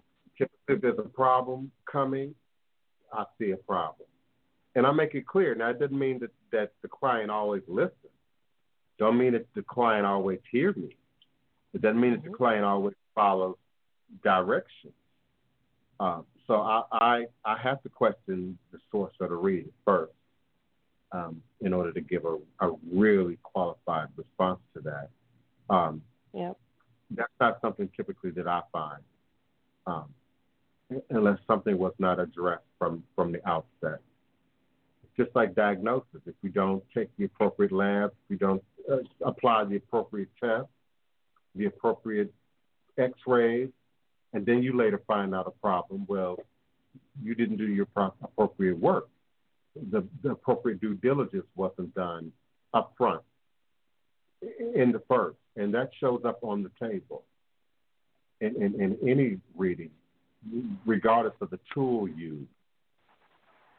[0.68, 2.36] if there's a problem coming,
[3.14, 4.08] I see a problem.
[4.76, 5.56] And I make it clear.
[5.56, 7.94] Now, it doesn't mean that, that the client always listens.
[9.00, 10.98] Don't mean that the client always hears me.
[11.74, 13.56] It doesn't mean that the client always follows
[14.24, 14.94] directions.
[15.99, 20.13] Um, so I, I I have to question the source of the reading first
[21.12, 25.10] um, in order to give a, a really qualified response to that.
[25.73, 26.01] Um,
[26.34, 26.58] Yep.
[27.12, 29.02] that's not something typically that I find,
[29.87, 30.13] um,
[31.10, 34.02] unless something was not addressed from from the outset.
[35.15, 39.63] Just like diagnosis, if we don't take the appropriate labs, if we don't uh, apply
[39.63, 40.67] the appropriate tests,
[41.56, 42.33] the appropriate
[42.98, 43.69] X-rays,
[44.34, 46.06] and then you later find out a problem.
[46.08, 46.38] Well,
[47.23, 49.10] you didn't do your pro- appropriate work.
[49.92, 52.32] The, the appropriate due diligence wasn't done
[52.73, 53.21] up front
[54.42, 57.23] in the first, and that shows up on the table
[58.42, 59.90] in, in, in any reading,
[60.86, 62.48] regardless of the tool used.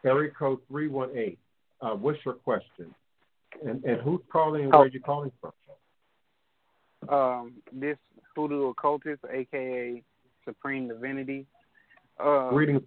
[0.05, 1.37] Area code 318,
[1.81, 2.95] uh, what's your question?
[3.65, 5.53] And, and who's calling and where are you calling from?
[7.09, 7.97] um, this
[8.35, 10.03] hoodoo occultist, aka
[10.47, 11.47] Supreme Divinity.
[12.19, 12.83] Uh, Greetings,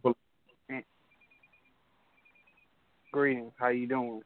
[3.11, 3.51] Greetings.
[3.59, 4.21] How you doing?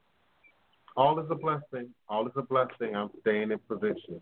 [0.96, 1.90] All is a blessing.
[2.08, 2.96] All is a blessing.
[2.96, 4.22] I'm staying in position.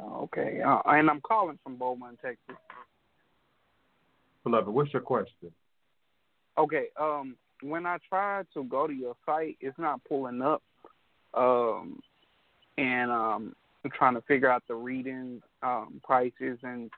[0.00, 0.60] Okay.
[0.62, 2.56] Uh, and I'm calling from Beaumont, Texas.
[4.44, 5.50] Beloved, what's your question?
[6.56, 6.86] Okay.
[7.00, 10.62] Um, when I try to go to your site, it's not pulling up.
[11.34, 12.00] Um,
[12.78, 16.90] and um, I'm trying to figure out the reading um, prices and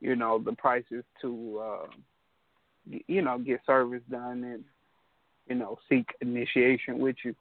[0.00, 1.86] you know the prices to uh,
[3.06, 4.64] you know get service done and
[5.48, 7.34] you know seek initiation with you.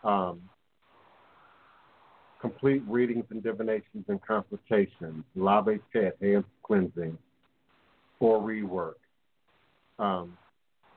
[0.05, 0.43] um,
[2.41, 7.17] complete readings and divinations and consultations, lave tet, hands cleansing,
[8.19, 8.95] or rework.
[9.99, 10.37] Um,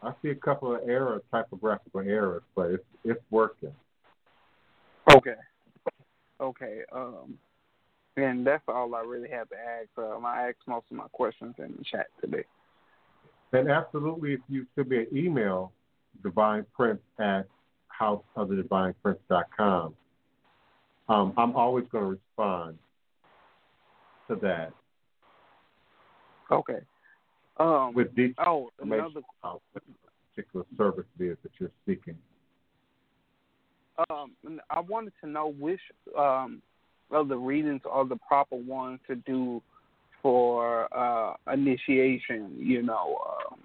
[0.01, 3.73] I see a couple of errors, typographical errors, but it's it's working.
[5.11, 5.35] Okay.
[6.39, 6.81] Okay.
[6.91, 7.37] Um,
[8.15, 9.89] and that's all I really have to ask.
[9.97, 12.43] Um, I asked most of my questions in the chat today.
[13.53, 15.71] And absolutely, if you send me an email,
[16.21, 17.47] Divine Prince at
[17.99, 19.95] houseofthedivineprince.com,
[21.09, 22.77] um, I'm always going to respond
[24.29, 24.73] to that
[26.51, 26.79] Okay.
[27.57, 29.21] Um, with detailed oh, another.
[29.41, 29.83] about what
[30.35, 32.17] particular service it is that you're seeking.
[34.09, 34.31] Um,
[34.69, 35.79] I wanted to know which
[36.17, 36.61] um
[37.11, 39.61] of the readings are the proper ones to do
[40.21, 42.55] for uh initiation.
[42.57, 43.17] You know.
[43.51, 43.59] Um,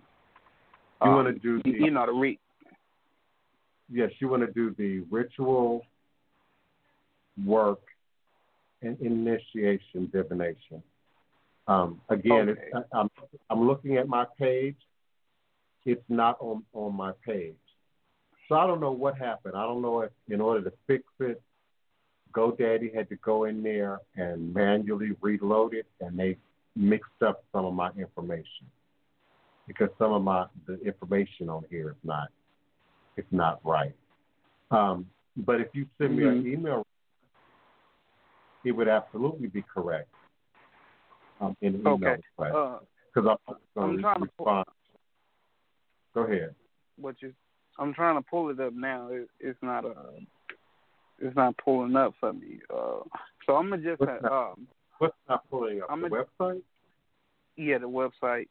[1.02, 2.38] You um, want to do the you know the read.
[3.90, 5.82] yes, you want to do the ritual
[7.46, 7.80] work
[8.82, 10.82] and initiation divination.
[11.66, 12.70] Um, again, Okay.
[12.92, 13.10] I'm
[13.50, 14.76] I'm looking at my page.
[15.84, 17.56] It's not on on my page,
[18.48, 19.54] so I don't know what happened.
[19.56, 21.40] I don't know if in order to fix it,
[22.32, 26.36] GoDaddy had to go in there and manually reload it, and they
[26.76, 28.66] mixed up some of my information
[29.66, 32.28] because some of my the information on here is not
[33.16, 33.94] it's not right.
[34.70, 36.52] Um, but if you send me an Mhm.
[36.52, 36.86] email,
[38.64, 40.08] it would absolutely be correct
[41.40, 42.16] um, in email Okay.
[42.38, 42.78] request Uh,
[43.14, 44.64] because I'm going to trying to pull- respond.
[46.14, 46.54] Go ahead.
[46.96, 47.32] which is
[47.78, 49.08] I'm trying to pull it up now.
[49.12, 49.92] It, it's not uh
[51.20, 52.60] it's not pulling up for me.
[52.70, 53.00] Uh,
[53.46, 54.32] so I'm gonna just What's that?
[54.32, 54.66] um
[54.98, 56.62] What's not pulling up I'm the a- website?
[57.56, 58.48] yeah the website.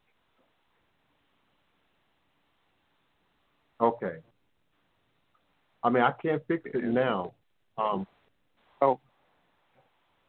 [3.81, 4.17] Okay.
[5.83, 7.33] I mean, I can't fix it now.
[7.77, 8.07] Um.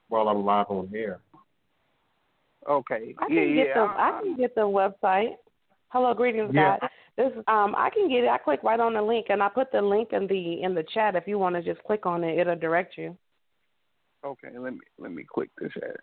[0.09, 1.21] While I'm live on air.
[2.69, 3.15] Okay.
[3.19, 3.75] I can yeah, get yeah.
[3.75, 5.37] the I, can get the website.
[5.89, 6.77] Hello, greetings, Yeah.
[6.81, 6.91] God.
[7.17, 8.29] This um I can get it.
[8.29, 10.85] I click right on the link and I put the link in the in the
[10.95, 11.17] chat.
[11.17, 13.17] If you want to just click on it, it'll direct you.
[14.25, 15.97] Okay, let me let me click this ad.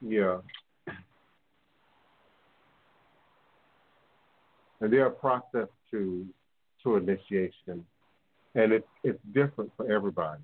[0.00, 0.38] Yeah.
[4.80, 6.26] And there are process to
[6.82, 7.84] to initiation,
[8.54, 10.42] and it's it's different for everybody.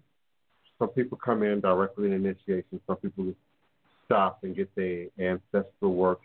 [0.78, 2.80] Some people come in directly in initiation.
[2.86, 3.32] Some people
[4.04, 6.20] stop and get their ancestral work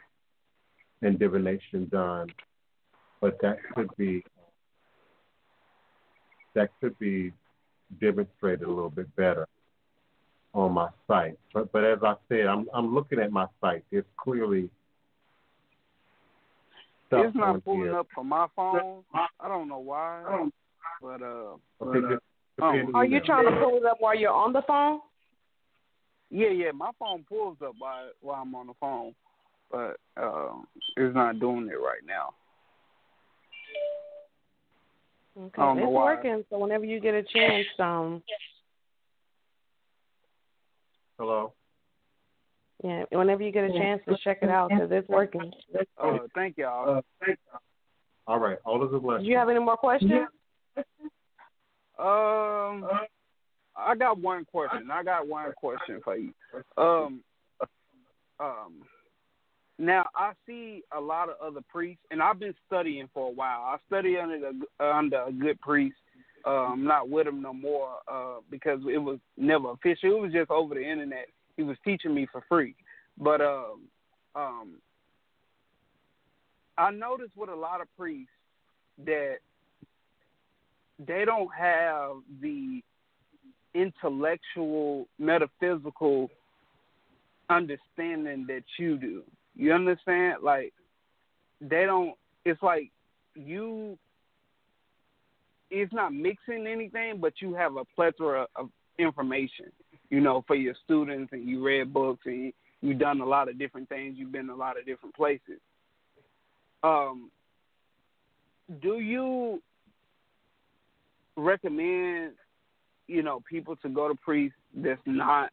[1.02, 2.30] and divination done,
[3.22, 4.24] but that could be
[6.54, 7.32] that could be
[8.02, 9.47] demonstrated a little bit better
[10.54, 11.39] on my site.
[11.54, 13.84] But but as I said, I'm I'm looking at my site.
[13.89, 14.70] There's clearly
[17.08, 17.99] stuff It's not pulling here.
[17.99, 19.04] up from my phone.
[19.39, 20.49] I don't know why.
[21.02, 22.20] But uh Okay, just Oh.
[22.20, 22.22] send
[22.60, 24.99] an Are you trying to pull it up while you're on the phone?
[26.30, 29.14] yeah, yeah, my phone pulls up while while I'm on the phone.
[29.70, 30.54] But uh
[30.97, 32.34] it's not doing it right now.
[35.38, 36.43] Okay, I don't know it's working.
[36.49, 38.22] So whenever you get a chance, um,
[41.18, 41.54] Hello.
[42.84, 45.52] yeah, whenever you get a chance to check it out because it's working.
[45.97, 47.02] Uh thank y'all.
[47.26, 47.62] Thank y'all.
[48.28, 48.58] All right.
[48.66, 49.26] All is a Do blessing.
[49.26, 50.28] you have any more questions?
[52.00, 52.86] Um,
[53.76, 54.89] I got one question.
[54.92, 56.34] I got one question for you.
[56.78, 57.22] Um,
[58.39, 58.84] um,
[59.78, 63.62] now I see a lot of other priests, and I've been studying for a while.
[63.62, 65.96] I study under the, under a good priest.
[66.46, 70.16] I'm not with him no more uh, because it was never official.
[70.16, 71.28] It was just over the internet.
[71.56, 72.76] He was teaching me for free,
[73.18, 73.82] but um,
[74.36, 74.74] um,
[76.78, 78.32] I noticed with a lot of priests
[79.06, 79.38] that
[81.08, 82.82] they don't have the
[83.74, 86.30] intellectual, metaphysical
[87.49, 89.24] understanding that you do.
[89.56, 90.38] You understand?
[90.43, 90.74] Like
[91.60, 92.16] they don't.
[92.45, 92.91] It's like
[93.36, 93.97] you.
[95.70, 99.68] It's not mixing anything, but you have a plethora of information.
[100.10, 103.58] You know, for your students, and you read books, and you've done a lot of
[103.58, 104.16] different things.
[104.18, 105.60] You've been a lot of different places.
[106.84, 107.32] Um,
[108.82, 109.62] do you
[111.38, 112.34] recommend,
[113.07, 115.51] you know, people to go to priests that's not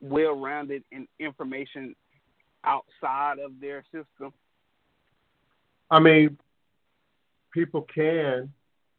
[0.00, 1.94] well rounded in information
[2.64, 4.32] outside of their system?
[5.90, 6.38] I mean,
[7.52, 8.52] people can,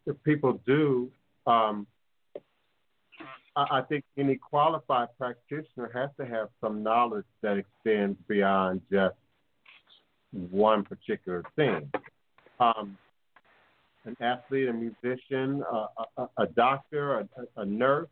[0.06, 1.10] if people do.
[1.48, 1.88] Um,
[3.56, 9.16] I, think any qualified practitioner has to have some knowledge that extends beyond just
[10.32, 11.92] one particular thing.
[12.60, 12.98] Um,
[14.06, 17.28] an athlete, a musician, a, a, a doctor, a,
[17.58, 18.10] a nurse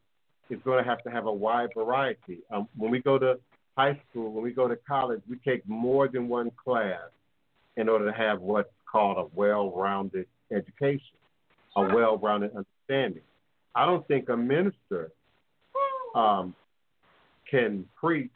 [0.49, 2.39] is going to have to have a wide variety.
[2.51, 3.39] Um, when we go to
[3.77, 7.09] high school, when we go to college, we take more than one class
[7.77, 11.17] in order to have what's called a well-rounded education,
[11.75, 13.23] a well-rounded understanding.
[13.75, 15.11] I don't think a minister
[16.15, 16.55] um,
[17.49, 18.31] can preach,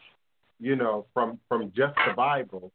[0.60, 2.72] you know, from from just the Bible,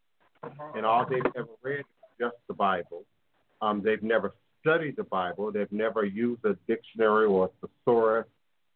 [0.74, 1.84] and all they've ever read is
[2.20, 3.04] just the Bible.
[3.62, 5.52] Um, they've never studied the Bible.
[5.52, 8.26] They've never used a dictionary or a thesaurus.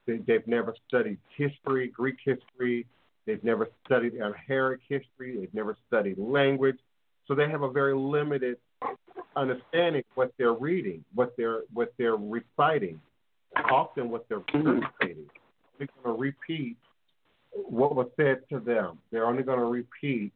[0.07, 2.87] They, they've never studied history, Greek history.
[3.27, 5.37] They've never studied Amharic history.
[5.39, 6.79] They've never studied language.
[7.27, 8.57] So they have a very limited
[9.37, 13.01] understanding of what they're reading, what they're what they're reciting,
[13.71, 15.27] often what they're participating.
[15.79, 16.77] They're going to repeat
[17.53, 18.99] what was said to them.
[19.11, 20.33] They're only going to repeat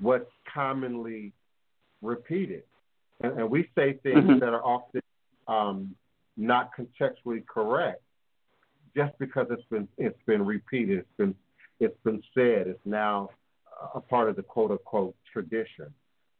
[0.00, 1.32] what's commonly
[2.00, 2.62] repeated.
[3.22, 4.38] And, and we say things mm-hmm.
[4.38, 5.02] that are often
[5.48, 5.94] um,
[6.36, 8.02] not contextually correct
[8.94, 11.34] just because it's been it's been repeated, it's been
[11.80, 13.30] it's been said, it's now
[13.94, 15.92] a part of the quote unquote tradition.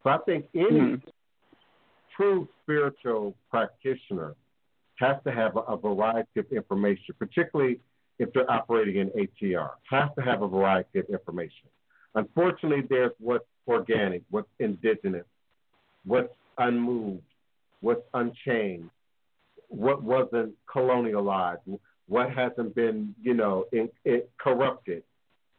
[0.03, 1.09] So I think any mm-hmm.
[2.17, 4.35] true spiritual practitioner
[4.97, 7.81] has to have a, a variety of information, particularly
[8.19, 11.69] if they're operating in ATR, has to have a variety of information.
[12.15, 15.25] Unfortunately, there's what's organic, what's indigenous,
[16.05, 17.23] what's unmoved,
[17.81, 18.91] what's unchanged,
[19.69, 25.03] what wasn't colonialized, what hasn't been, you know, in, in, corrupted.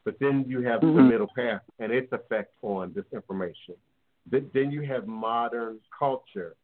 [0.05, 0.97] But then you have mm-hmm.
[0.97, 3.75] the middle path and its effect on this information.
[4.29, 6.55] Then you have modern culture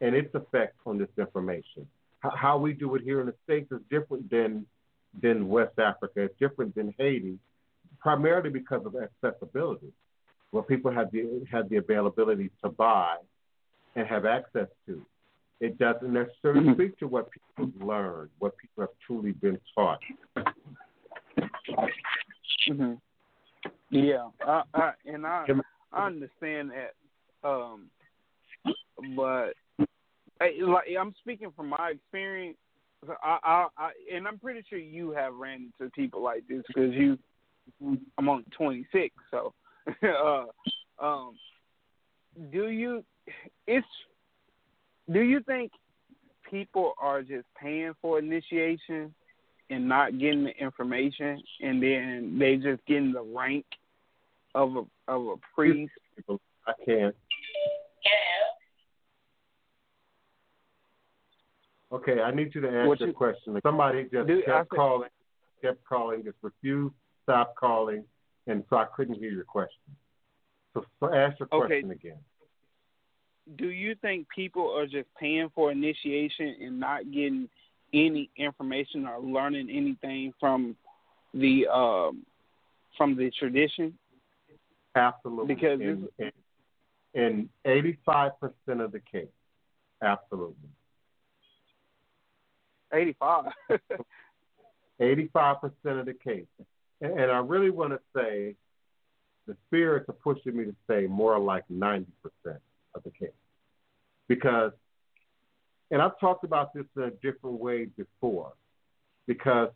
[0.00, 1.86] and its effect on this information.
[2.20, 4.66] How we do it here in the States is different than
[5.22, 6.22] than West Africa.
[6.22, 7.38] It's different than Haiti,
[8.00, 9.92] primarily because of accessibility,
[10.50, 13.16] where people have the have the availability to buy
[13.98, 15.04] and have access to.
[15.60, 16.74] It doesn't necessarily mm-hmm.
[16.74, 19.98] speak to what people have learned, what people have truly been taught.
[22.70, 22.94] Mm-hmm.
[23.90, 25.46] Yeah, I, I, and I
[25.92, 27.86] I understand that, um,
[29.16, 29.54] but
[30.40, 32.56] I, like I'm speaking from my experience.
[33.22, 37.16] I, I, and I'm pretty sure you have ran into people like this because you,
[38.18, 39.54] I'm on 26, so,
[40.02, 40.44] uh,
[41.04, 41.36] um,
[42.52, 43.04] do you
[43.66, 43.86] it's
[45.12, 45.72] do you think
[46.50, 49.14] people are just paying for initiation
[49.70, 53.64] and not getting the information and then they just getting the rank
[54.54, 55.92] of a of a priest?
[56.66, 57.14] I can't.
[61.90, 63.58] Okay, I need you to answer the question.
[63.62, 65.08] Somebody just kept calling,
[65.62, 68.04] kept calling, just refused, stopped calling,
[68.46, 69.80] and so I couldn't hear your question.
[70.74, 72.08] So, so ask your question okay.
[72.08, 72.18] again
[73.56, 77.48] do you think people are just paying for initiation and not getting
[77.94, 80.76] any information or learning anything from
[81.32, 82.24] the um,
[82.96, 83.96] from the tradition?
[84.94, 85.54] Absolutely.
[85.54, 85.80] Because
[87.14, 89.28] in eighty five percent of the case,
[90.02, 90.68] absolutely.
[92.92, 93.52] Eighty five.
[95.00, 96.46] Eighty five percent of the case,
[97.00, 98.56] and, and I really want to say,
[99.46, 102.60] the spirits are pushing me to say more like ninety percent
[102.98, 103.34] of the case.
[104.28, 104.72] Because,
[105.90, 108.52] and I've talked about this in a different way before,
[109.26, 109.70] because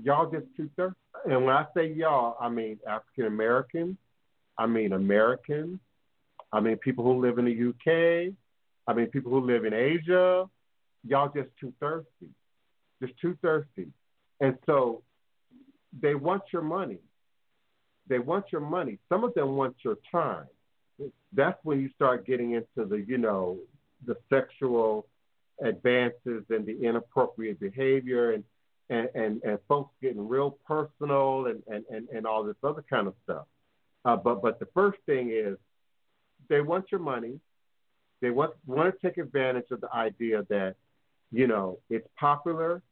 [0.00, 0.96] y'all just too thirsty.
[1.24, 3.96] And when I say y'all, I mean African Americans,
[4.58, 5.78] I mean Americans,
[6.52, 8.34] I mean, people who live in the UK.
[8.86, 10.48] I mean, people who live in Asia.
[11.06, 12.28] Y'all just too thirsty,
[13.00, 13.88] just too thirsty,
[14.38, 15.02] and so
[15.98, 16.98] they want your money.
[18.06, 18.98] They want your money.
[19.08, 20.44] Some of them want your time.
[21.32, 23.58] That's when you start getting into the, you know,
[24.06, 25.06] the sexual
[25.62, 28.44] advances and the inappropriate behavior and
[28.88, 33.06] and, and, and folks getting real personal and, and, and, and all this other kind
[33.06, 33.46] of stuff.
[34.04, 35.56] Uh, but but the first thing is
[36.48, 37.38] they want your money.
[38.20, 40.74] They want want to take advantage of the idea that
[41.30, 42.82] you know it's popular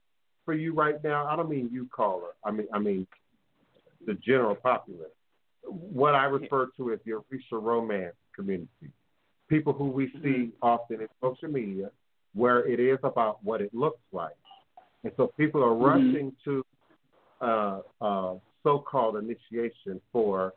[0.44, 1.26] for you right now.
[1.26, 2.30] I don't mean you caller.
[2.44, 3.06] I mean I mean
[4.06, 5.08] the general populace.
[5.64, 8.88] What I refer to as the Orisha romance community.
[9.54, 10.72] People who we see Mm-hmm.
[10.72, 11.88] often in social media
[12.42, 14.38] where it is about what it looks like.
[15.04, 15.86] And so people are Mhm.
[15.92, 16.52] rushing to
[17.48, 18.34] uh, uh,
[18.64, 20.52] so called initiation for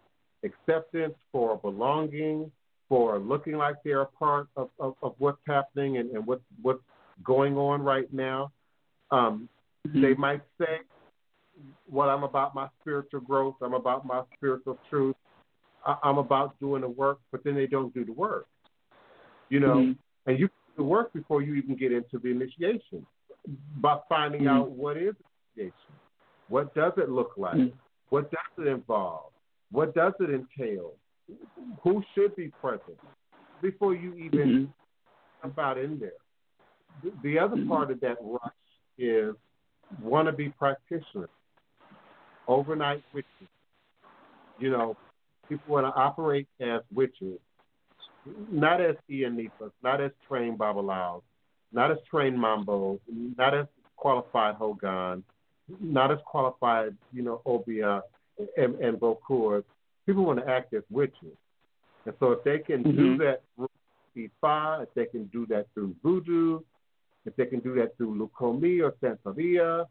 [0.49, 2.37] acceptance, for belonging,
[2.89, 6.83] for looking like they're a part of, of, of what's happening and, and what, what's
[7.23, 8.51] going on right now.
[9.17, 9.35] Um,
[9.87, 10.01] Mm-hmm.
[10.03, 10.73] They might say,
[11.95, 15.15] Well, I'm about my spiritual growth, I'm about my spiritual truth,
[15.85, 18.47] I'm about doing the work, but then they don't do the work.
[19.49, 19.97] You know, Mhm.
[20.25, 23.05] and you do the work before you even get into the initiation
[23.77, 24.47] by finding Mhm.
[24.49, 25.15] out what is
[25.55, 25.93] initiation.
[26.47, 27.57] What does it look like?
[27.57, 27.73] Mhm.
[28.09, 29.31] What does it involve?
[29.71, 30.93] What does it entail?
[31.81, 32.99] Who should be present
[33.61, 34.73] before you even Mhm.
[35.41, 36.11] jump out in there?
[37.01, 37.67] The, the other Mhm.
[37.67, 38.53] part of that rush
[38.97, 39.35] is
[40.01, 41.29] wannabe practitioners,
[42.47, 43.49] overnight witches.
[44.57, 44.97] You know,
[45.51, 47.37] people want to operate as witches,
[48.49, 51.23] not as Iyanifas, not as trained Babalaos,
[51.73, 52.99] not as trained Mambos,
[53.37, 53.65] not as
[53.97, 55.23] qualified Houngan,
[55.81, 58.01] not as qualified, you know, Obia
[58.55, 59.63] and, and Bokor.
[60.05, 61.35] People want to act as witches.
[62.05, 63.17] And so if they can do Mhm.
[63.19, 63.67] that through
[64.15, 66.61] Ifa, if they can do that through voodoo,
[67.25, 69.85] if they can do that through Lukumi or Santeria,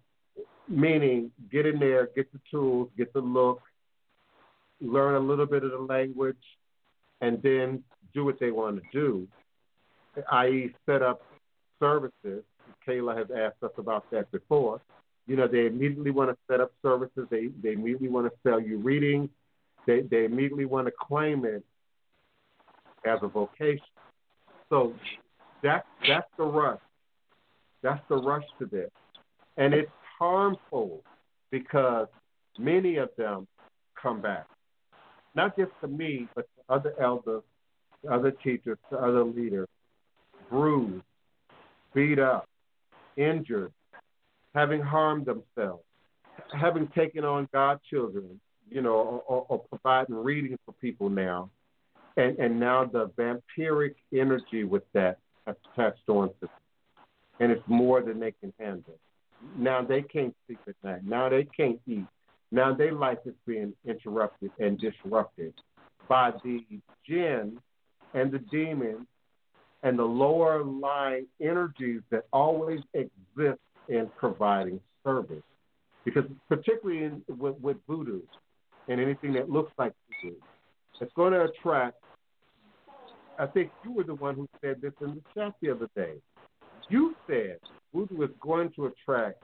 [0.66, 3.60] meaning get in there, get the tools, get the look,
[4.80, 6.36] learn a little bit of the language,
[7.20, 7.82] and then
[8.14, 9.28] do what they want to do,
[10.32, 11.22] i.e., set up
[11.78, 12.42] services.
[12.86, 14.80] Kayla has asked us about that before.
[15.26, 17.26] You know, they immediately want to set up services.
[17.30, 19.28] They they immediately want to sell you readings.
[19.86, 21.64] They they immediately want to claim it
[23.04, 23.84] as a vocation.
[24.68, 24.94] So
[25.62, 26.80] that's that's the rush.
[27.82, 28.90] That's the rush to this,
[29.56, 31.02] and it's harmful
[31.50, 32.08] because
[32.58, 33.46] many of them
[34.00, 34.46] come back,
[35.34, 37.42] not just to me, but to other elders,
[38.04, 39.68] to other teachers, to other leaders,
[40.48, 41.04] bruised,
[41.94, 42.48] beat up,
[43.16, 43.72] injured,
[44.54, 45.84] having harmed themselves,
[46.58, 51.50] having taken on godchildren, you know, or, or, providing readings for people now,
[52.16, 56.50] and and now the vampiric energy with that has attached onto them,
[57.40, 58.98] and it's more than they can handle.
[59.56, 61.04] Now they can't sleep at night.
[61.04, 62.06] Now they can't eat.
[62.52, 65.54] Now their life is being interrupted and disrupted
[66.08, 66.64] by the
[67.06, 67.58] jinn
[68.14, 69.06] and the demons
[69.82, 75.42] and the lower line energies that always exist in providing service.
[76.04, 78.20] Because particularly in, with, with voodoo
[78.88, 79.92] and anything that looks like
[80.22, 80.36] voodoo,
[81.00, 81.96] it's going to attract.
[83.38, 86.14] I think you were the one who said this in the chat the other day.
[86.88, 87.58] You said
[87.94, 89.42] voodoo is going to attract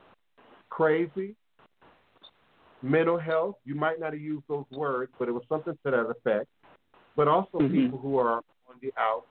[0.68, 1.34] crazy,
[2.83, 3.57] mental health.
[3.64, 6.49] You might not have used those words, but it was something to that effect.
[7.14, 7.70] But also Mhm.
[7.70, 9.27] people who are on the out,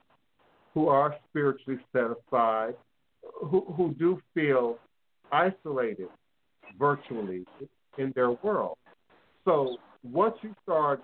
[0.73, 2.75] who are spiritually satisfied,
[3.43, 4.79] who who do feel
[5.31, 6.09] isolated
[6.77, 7.45] virtually
[7.97, 8.77] in their world.
[9.45, 11.03] So once you start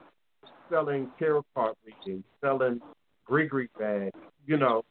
[0.69, 2.81] selling tarot card readings, selling
[3.29, 4.15] Grigri bags,
[4.45, 4.83] you know,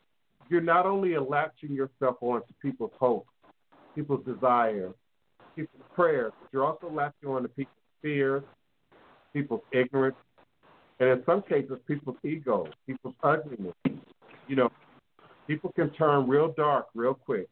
[0.49, 3.27] you're not only latching yourself onto people's hope,
[3.95, 4.95] people's desire,
[5.57, 8.43] people's prayers, but you're also latching on to people's fears,
[9.33, 10.17] people's ignorance,
[11.01, 13.75] and in some cases, people's ego, people's ugliness.
[14.47, 14.71] You know,
[15.47, 17.49] people can turn real dark real quick.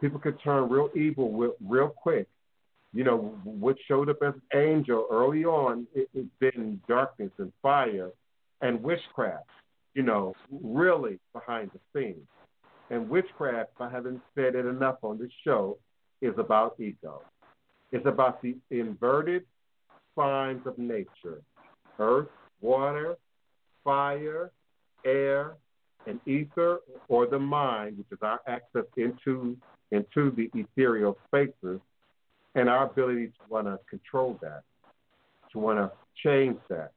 [0.00, 2.26] People can turn real evil real, real quick.
[2.92, 7.52] You know, what showed up as an angel early on, it, it's been darkness and
[7.62, 8.10] fire
[8.62, 9.50] and witchcraft,
[9.94, 12.26] you know, really behind the scenes.
[12.90, 15.78] And witchcraft, I haven't said it enough on this show,
[16.20, 17.22] is about ego.
[17.92, 19.44] It's about the inverted
[20.16, 21.42] signs of nature
[21.98, 22.28] earth,
[22.60, 23.16] water,
[23.82, 24.50] fire,
[25.04, 25.54] air,
[26.06, 29.56] and ether, or the mind, which is our access into
[29.92, 31.80] into the ethereal spaces,
[32.54, 34.62] and our ability to want to control that,
[35.52, 35.90] to want to
[36.22, 36.92] change that,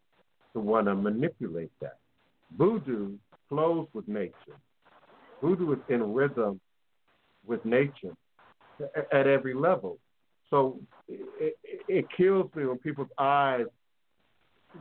[0.53, 1.97] to want to manipulate that.
[2.57, 3.13] Voodoo
[3.47, 4.33] flows with nature.
[5.41, 6.59] Voodoo is in rhythm
[7.45, 8.15] with nature
[9.11, 9.97] at, every level.
[10.49, 13.65] So it, it, it kills me when people's eyes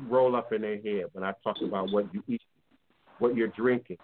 [0.08, 2.42] roll up in their head when I talk about what you eat,
[3.18, 3.98] what you're drinking,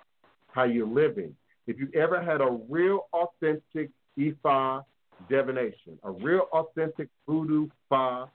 [0.52, 1.34] how you're living.
[1.66, 4.84] If you ever had a real authentic Ifa
[5.28, 8.26] divination, a real authentic voodoo fa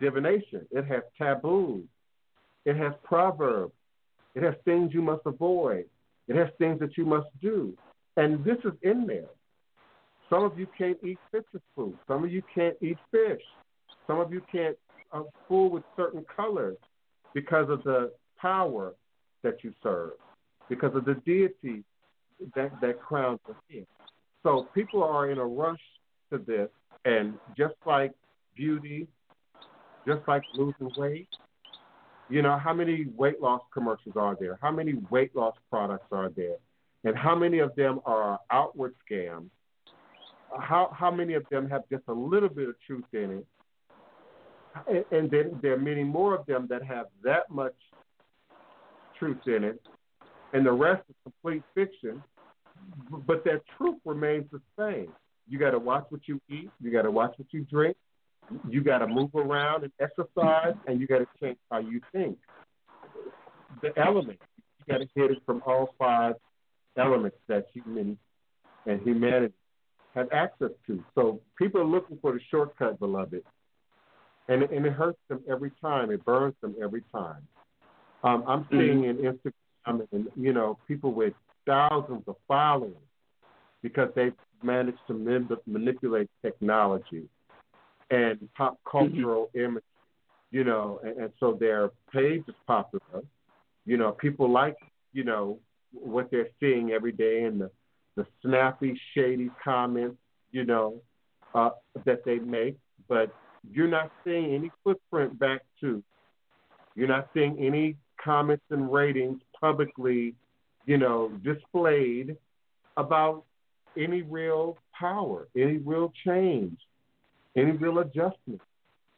[0.00, 1.84] divination, it has taboos,
[2.64, 3.72] it has proverbs,
[4.34, 5.86] it has things you must avoid,
[6.28, 7.76] it has things that you must do.
[8.16, 9.28] And this is in there.
[10.28, 11.96] Some of you can't eat citrus fruit.
[12.08, 13.42] Some of you can't eat fish.
[14.06, 14.76] Some of you can't
[15.12, 16.76] uh, fool with certain colors
[17.34, 18.94] because of the power
[19.42, 20.12] that you serve,
[20.68, 21.84] because of the deity
[22.54, 23.86] that, that crowns the head.
[24.42, 25.80] So people are in a rush
[26.30, 26.68] to this,
[27.04, 28.12] and just like
[28.56, 29.06] beauty,
[30.06, 31.28] just like losing weight,
[32.28, 34.58] you know, how many weight loss commercials are there?
[34.60, 36.56] How many weight loss products are there?
[37.04, 39.50] And how many of them are outward scams?
[40.58, 43.46] How how many of them have just a little bit of truth in it?
[44.86, 47.74] And, and then there are many more of them that have that much
[49.18, 49.80] truth in it,
[50.52, 52.22] and the rest is complete fiction.
[53.26, 55.12] But that truth remains the same.
[55.48, 56.70] You got to watch what you eat.
[56.80, 57.96] You got to watch what you drink.
[58.68, 62.38] You got to move around and exercise, and you got to change how you think.
[63.82, 64.42] The elements
[64.86, 66.34] you got to hit it from all five
[66.96, 68.18] elements that human
[68.86, 69.54] and humanity
[70.16, 71.04] have access to.
[71.14, 73.42] So people are looking for the shortcut, beloved,
[74.48, 76.10] and and it hurts them every time.
[76.10, 77.46] It burns them every time.
[78.24, 78.78] Um, I'm Mm-hmm.
[78.78, 81.34] seeing in Instagram and you know people with
[81.66, 82.96] thousands of followers
[83.82, 87.24] because they've managed to man- manipulate technology
[88.10, 89.84] and pop cultural image,
[90.50, 93.22] you know, and, and so their page is popular.
[93.84, 94.76] You know, people like,
[95.12, 95.58] you know,
[95.92, 97.70] what they're seeing every day and the,
[98.16, 100.16] the snappy, shady comments,
[100.50, 101.00] you know,
[101.54, 101.70] uh,
[102.04, 102.76] that they make,
[103.08, 103.34] but
[103.70, 106.02] you're not seeing any footprint back to.
[106.94, 110.34] You're not seeing any comments and ratings publicly,
[110.86, 112.36] you know, displayed
[112.96, 113.44] about
[113.96, 116.78] any real power, any real change,
[117.56, 118.60] any real adjustment,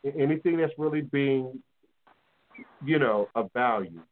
[0.05, 1.62] anything that's really being,
[2.82, 4.03] you know, of value.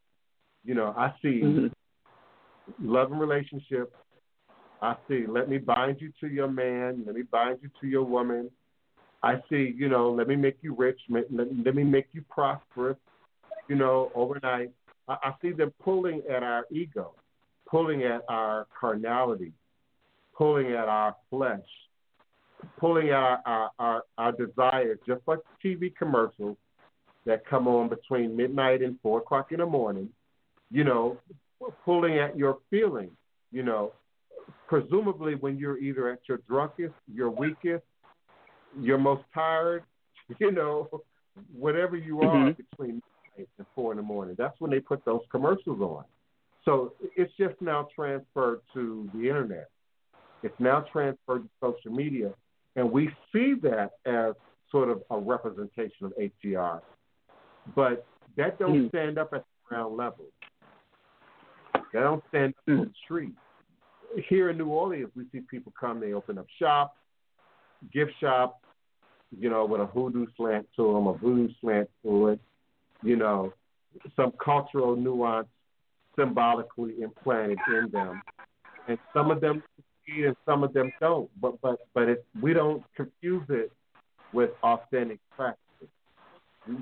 [0.64, 1.72] You know, I see Mhm.
[2.80, 3.92] love and relationship.
[4.82, 7.04] I see, let me bind you to your man.
[7.06, 8.50] Let me bind you to your woman.
[9.22, 11.00] I see, you know, let me make you rich.
[11.08, 12.98] Let, let, me make you prosperous,
[13.68, 14.70] you know, overnight.
[15.08, 17.12] I, I see them pulling at our ego,
[17.68, 19.52] pulling at our carnality,
[20.36, 21.66] pulling at our flesh,
[22.78, 26.56] pulling at our, our, our, our desires, just like TV commercials
[27.24, 30.10] that come on between midnight and 4 o'clock in the morning,
[30.70, 31.16] you know,
[31.84, 33.16] pulling at your feelings,
[33.50, 33.92] you know,
[34.68, 37.84] presumably when you're either at your drunkest, your weakest,
[38.76, 39.84] your most tired,
[40.38, 40.88] you know,
[41.52, 42.56] whatever you are Mhm.
[42.56, 43.02] between
[43.36, 44.34] midnight and 4 in the morning.
[44.36, 46.04] That's when they put those commercials on.
[46.64, 49.70] So it's just now transferred to the internet.
[50.42, 52.34] It's now transferred to social media,
[52.74, 54.34] and we see that as
[54.70, 56.82] sort of a representation of ATR.
[57.74, 58.06] But
[58.36, 58.88] that don't Mm.
[58.88, 60.26] stand up at the ground level.
[61.92, 63.36] That don't stand up on the street.
[64.28, 66.00] Here in New Orleans, we see people come.
[66.00, 66.96] They open up shops,
[67.92, 68.58] gift shops,
[69.38, 72.40] you know, with a hoodoo slant to them, a voodoo slant to it,
[73.02, 73.52] you know,
[74.14, 75.48] some cultural nuance
[76.18, 78.22] symbolically implanted in them,
[78.88, 81.28] and some of them succeed and some of them don't.
[81.40, 83.70] But but but it, we don't confuse it
[84.32, 85.60] with authentic practice.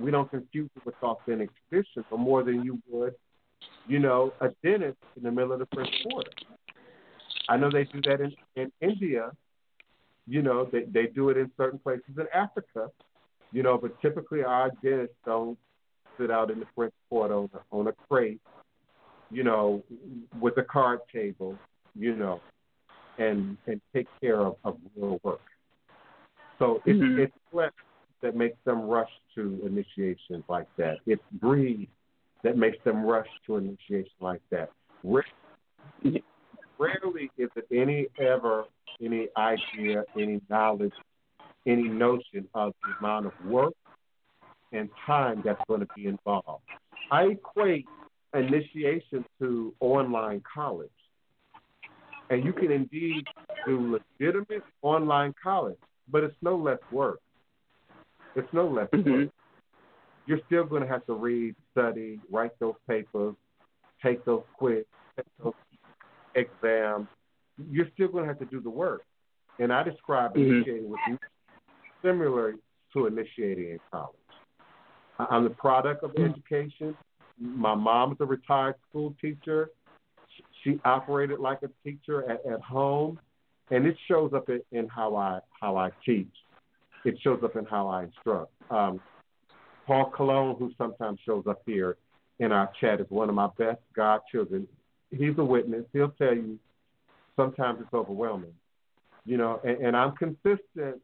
[0.01, 3.14] We- don't confuse it with authentic tradition, or more than you would,
[3.87, 6.30] you know, a dentist in the middle of the French Quarter.
[7.49, 9.31] I know they do that in, in India.
[10.27, 12.91] You know, they they do it in certain places in Africa.
[13.53, 15.59] You know, but typically our dentists don't
[16.19, 18.41] sit out in the French Quarter on a, on a crate
[19.31, 19.83] you know,
[20.41, 21.59] with a card table,
[21.95, 22.41] you know,
[23.19, 25.41] and and take care of, of real work.
[26.59, 27.19] So it's Mhm.
[27.19, 27.73] it's flesh
[28.21, 30.99] that makes them rush to initiations like that.
[31.07, 31.89] It's greed
[32.43, 34.71] that makes them rush to initiation like that.
[35.03, 35.23] Ra-
[36.79, 38.64] Rarely is it any ever
[39.03, 40.93] any idea, any knowledge,
[41.66, 43.72] any notion of the amount of work
[44.72, 46.62] and time that's going to be involved.
[47.11, 47.87] I equate
[48.35, 50.91] initiation to online college.
[52.31, 53.27] And you can indeed
[53.66, 55.79] do legitimate online college,
[56.11, 57.20] but it's no less work.
[58.35, 59.05] It's no less work.
[59.05, 59.31] Mhm.
[60.27, 63.37] You're still going to have to read, study, write those papers,
[64.03, 64.85] take those quiz,
[65.16, 65.55] take those
[66.35, 67.09] exams,
[67.70, 69.05] you're still going to have to do the work.
[69.59, 70.51] And I describe Mhm.
[70.51, 71.01] initiating with
[72.03, 72.55] similar
[72.93, 74.16] to initiating in college.
[75.18, 76.97] I'm the product of education.
[77.39, 79.70] My mom is a retired school teacher.
[80.28, 83.18] She- She operated like a teacher at, at home,
[83.70, 86.35] and it shows up in, in how I how I teach.
[87.05, 88.51] It shows up in how I instruct.
[88.70, 89.01] Um,
[89.87, 91.99] Paul Cologne, who sometimes shows up here
[92.39, 94.66] in our chat, is one of my best godchildren.
[95.17, 95.85] He's a witness.
[95.93, 96.59] He'll tell you
[97.37, 98.55] sometimes it's overwhelming,
[99.25, 99.61] you know.
[99.65, 101.01] And, and I'm consistent.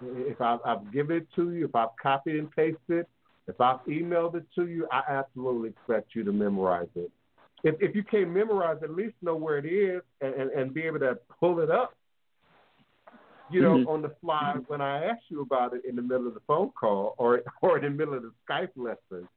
[0.00, 3.06] If I've, I've given it to you, if I've copied and pasted,
[3.46, 7.10] if I've emailed it to you, I absolutely expect you to memorize it.
[7.62, 10.82] If, if you can't memorize, at least know where it is and, and, and be
[10.82, 11.94] able to pull it up,
[13.48, 13.88] you know, Mhm.
[13.88, 16.70] on the fly when I ask you about it in the middle of the phone
[16.70, 19.28] call or or in the middle of the Skype lesson.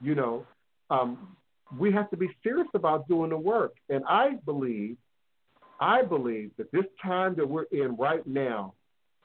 [0.00, 0.46] You know,
[0.90, 1.36] um,
[1.76, 4.96] we have to be serious about doing the work, and I believe,
[5.80, 8.74] I believe that this time that we're in right now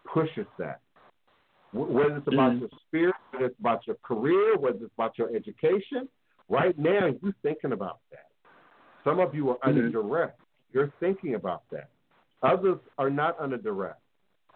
[0.06, 0.82] pushes that.
[1.74, 2.60] Whether it's about Mhm.
[2.62, 6.10] your spirit, whether it's about your career, whether it's about your education,
[6.50, 8.28] right now you're thinking about that.
[9.04, 9.94] Some of you are under Mhm.
[9.94, 10.36] duress.
[10.74, 11.90] You're thinking about that.
[12.42, 13.98] Others are not under duress.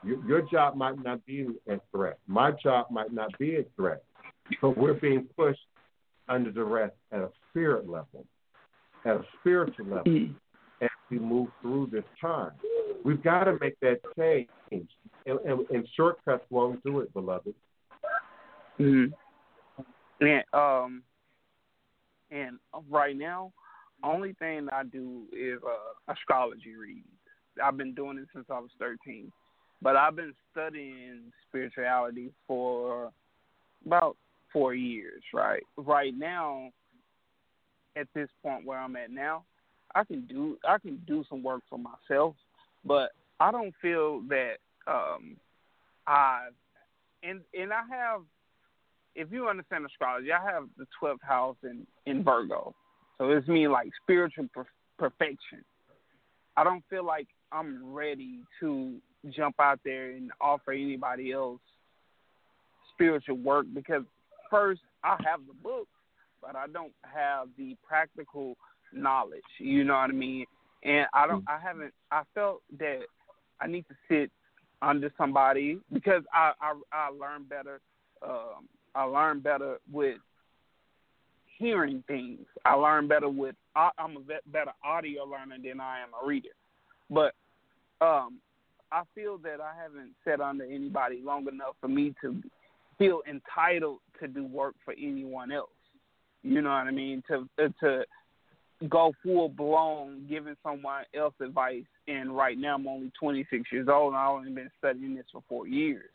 [0.03, 2.19] Your, your job might not be a threat.
[2.27, 4.03] My job might not be a threat.
[4.61, 5.67] But we're being pushed
[6.27, 8.25] under duress at a spirit level,
[9.05, 10.35] at a spiritual level, Mhm.
[10.81, 12.51] as we move through this time.
[13.05, 14.49] We've got to make that change.
[14.71, 17.55] And, and, and shortcuts won't do it, beloved.
[18.77, 19.05] hmm
[20.19, 21.03] And um,
[22.29, 23.53] and right now,
[24.03, 27.07] only thing I do is uh, astrology reads.
[27.63, 29.31] I've been doing it since I was thirteen,
[29.81, 33.13] but I've been studying spirituality for
[33.85, 34.17] about
[34.51, 35.23] four years.
[35.33, 36.71] Right, right now,
[37.95, 39.43] at this point where I'm at now,
[39.93, 42.35] I can do I can do some work for myself,
[42.83, 44.55] but I don't feel that
[44.87, 45.37] um,
[46.07, 46.47] I
[47.23, 48.21] and and I have
[49.15, 52.73] if you understand astrology, I have the twelfth house in in Virgo,
[53.17, 54.65] so it's me like spiritual per-
[54.97, 55.63] perfection.
[56.57, 58.95] I don't feel like I'm ready to
[59.29, 61.59] jump out there and offer anybody else
[62.93, 64.03] spiritual work because
[64.49, 65.87] first I have the book,
[66.45, 68.55] but I don't have the practical
[68.93, 69.41] knowledge.
[69.59, 70.45] You know what I mean?
[70.83, 71.43] And I don't.
[71.47, 71.93] I haven't.
[72.11, 73.01] I felt that
[73.59, 74.31] I need to sit
[74.81, 77.79] under somebody because I I, I learn better.
[78.21, 80.17] Um, I learn better with
[81.57, 82.41] hearing things.
[82.65, 83.55] I learn better with.
[83.75, 86.49] I, I'm a better audio learner than I am a reader.
[87.09, 87.33] But
[88.01, 88.39] um,
[88.91, 92.41] I feel that I haven't sat under anybody long enough for me to
[92.97, 95.69] feel entitled to do work for anyone else.
[96.45, 97.23] You know what I mean?
[97.27, 98.03] To uh, to
[98.87, 101.83] go full blown giving someone else advice.
[102.07, 105.41] And right now I'm only 26 years old and I've only been studying this for
[105.49, 106.11] four years.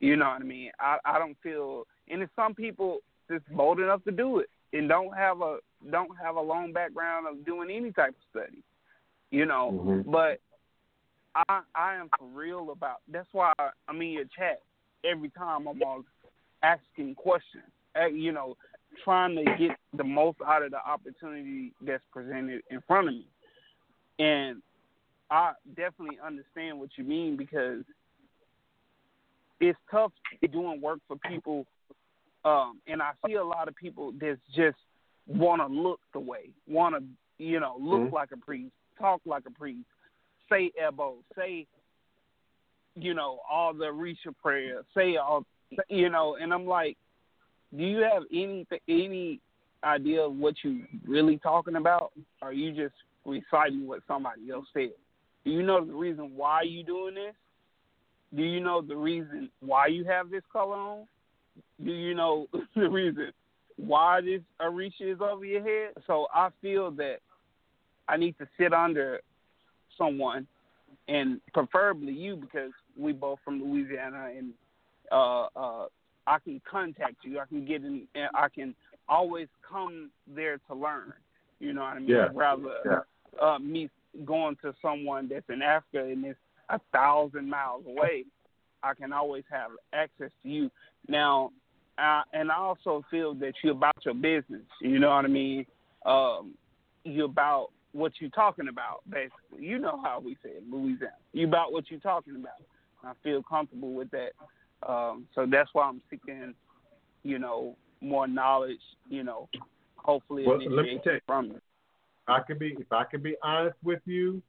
[0.00, 0.72] You know what I mean?
[0.80, 2.98] I I don't feel, and there's some people
[3.30, 5.58] just bold enough to do it and don't have a
[5.90, 8.62] don't have a long background of doing any type of study.
[9.30, 10.10] You know, Mhm.
[10.10, 10.40] but
[11.48, 12.98] I I am for real about.
[13.06, 13.52] That's why
[13.86, 14.62] I'm in your chat
[15.04, 15.68] every time.
[15.68, 16.04] I'm all
[16.62, 17.70] asking questions.
[17.94, 18.56] Uh, You know,
[19.04, 23.26] trying to get the most out of the opportunity that's presented in front of me.
[24.18, 24.62] And
[25.30, 27.84] I definitely understand what you mean because
[29.60, 30.12] it's tough
[30.52, 31.66] doing work for people.
[32.44, 34.78] Um, and I see a lot of people that just
[35.26, 37.04] want to look the way, want to,
[37.42, 38.12] you know, look Mhm.
[38.12, 39.86] like a priest, talk like a priest,
[40.48, 41.66] say elbow, say,
[42.94, 45.44] you know, all the Risha prayer, say all,
[45.88, 46.96] you know, and I'm like,
[47.76, 49.40] do you have any any
[49.84, 52.12] idea of what you really talking about?
[52.42, 52.94] Or are you just
[53.24, 54.90] reciting what somebody else said?
[55.44, 57.34] Do you know the reason why you doing this?
[58.34, 61.06] Do you know the reason why you have this color on?
[61.84, 62.46] Do you know
[62.76, 63.32] the reason
[63.76, 65.94] why this Orisha is over your head?
[66.06, 67.18] So I feel that
[68.08, 69.20] I need to sit under
[69.96, 70.46] someone
[71.08, 74.52] and preferably you because we both from Louisiana and
[75.10, 75.86] uh uh
[76.28, 77.38] I can contact you.
[77.38, 78.74] I can get in I can
[79.08, 81.12] always come there to learn.
[81.58, 82.08] You know what I mean?
[82.10, 82.28] Yeah.
[82.34, 83.00] Rather Yeah.
[83.40, 83.90] uh me
[84.24, 86.36] going to someone that's in Africa and is
[86.68, 88.24] a thousand miles away,
[88.82, 90.70] I can always have access to you.
[91.08, 91.50] Now
[91.98, 94.62] uh, and I also feel that you're about your business.
[94.80, 95.66] You know what I mean?
[96.06, 96.54] Um,
[97.04, 99.66] you're about what you're talking about, basically.
[99.66, 101.14] You know how we say it, Louisiana.
[101.32, 102.62] You about what you're talking about.
[103.02, 104.30] I feel comfortable with that.
[104.86, 106.54] Um, so that's why I'm seeking,
[107.22, 108.80] you know, more knowledge.
[109.08, 109.48] You know,
[109.96, 111.60] hopefully Well, let me tell you- from you.
[112.26, 114.42] I can be if I can be honest with you,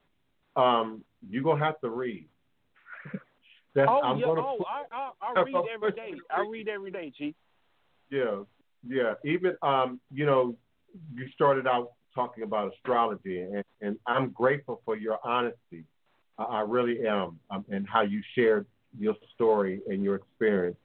[0.57, 2.27] um, you're gonna have to read.
[3.73, 4.25] That's, Oh, I'm yeah.
[4.25, 6.13] gonna Oh, I, I I read every day.
[6.29, 7.35] I read every day, Chief.
[8.09, 8.43] Yeah,
[8.85, 9.13] yeah.
[9.23, 10.57] Even um, you know,
[11.13, 15.85] you started out talking about astrology, and, and I'm grateful for your honesty.
[16.37, 18.65] I, I really am, um, and how you shared
[18.97, 20.77] your story and your experience,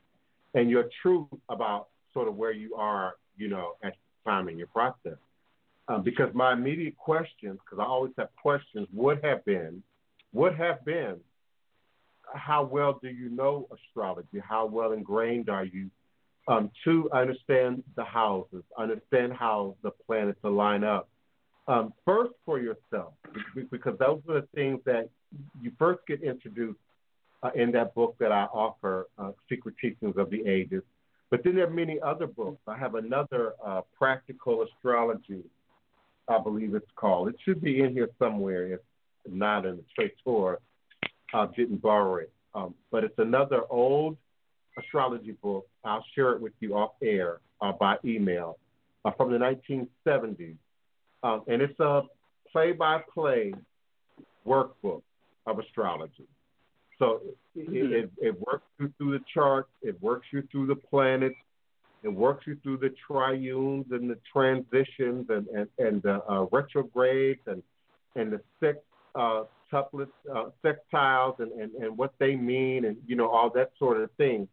[0.55, 4.59] and your truth about sort of where you are, you know, at the time in
[4.59, 5.19] your process.
[5.89, 9.83] Um, because my immediate questions, because I always have questions, would have been,
[10.33, 11.17] would have been,
[12.33, 14.41] how well do you know astrology?
[14.43, 15.91] How well ingrained are you
[16.49, 21.09] um, two, understand the houses, understand how the planets align up.
[21.67, 23.15] Um, first for yourself,
[23.71, 25.09] because those are the things that
[25.63, 26.79] you first get introduced
[27.45, 30.83] uh, in that book that I offer, uh, Secret Teachings of the Ages.
[31.31, 32.61] But then there are many other books.
[32.67, 35.43] I have another uh, Practical Astrology,
[36.29, 37.29] I believe it's called.
[37.29, 38.81] It should be in here somewhere, if
[39.29, 40.59] not in the Traitor.
[41.35, 42.33] I didn't borrow it.
[42.55, 44.17] Um, but it's another old
[44.79, 45.67] astrology book.
[45.85, 48.59] I'll share it with you off air uh, by email
[49.05, 50.57] uh, from the 1970s.
[51.23, 52.03] Um, and it's a
[52.53, 53.53] play by play
[54.47, 55.03] workbook
[55.47, 56.29] of astrology.
[56.99, 57.21] So
[57.57, 61.35] it, it, it works you through the charts, it works you through the planets,
[62.03, 67.41] it works you through the trines and the transitions and, and, and the uh, retrogrades
[67.47, 67.63] and,
[68.15, 68.79] and the six
[69.15, 73.73] uh, tuplets, uh, sextiles and, and, and what they mean and, you know, all that
[73.79, 74.47] sort of thing.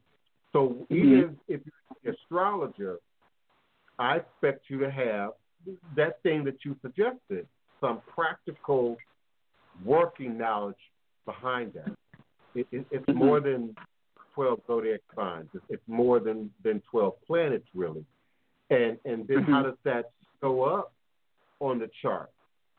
[0.53, 2.97] So even if you're an astrologer,
[3.99, 5.31] I expect you to have
[5.95, 7.47] that thing that you suggested,
[7.79, 8.97] some practical
[9.85, 10.75] working knowledge
[11.25, 11.91] behind that.
[12.55, 13.75] It, it, it's more than
[14.35, 15.47] 12 zodiac signs.
[15.53, 18.05] It's, it's more than, than 12 planets, really.
[18.69, 20.93] And, and then how does that show up
[21.59, 22.29] on the chart?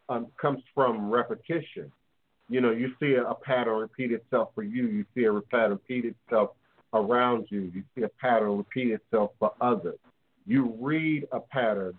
[0.08, 1.92] Um, comes from repetition.
[2.48, 4.86] You know, you see a, a pattern repeat itself for you.
[4.88, 6.50] You see a pattern repeat itself
[6.92, 7.70] around you.
[7.74, 9.98] You see a pattern repeat itself for others.
[10.46, 11.94] You read a pattern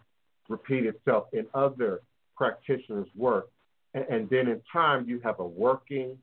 [0.50, 2.02] repeat itself in other
[2.36, 3.50] practitioners' work,
[3.94, 6.18] and, and then in time you have a working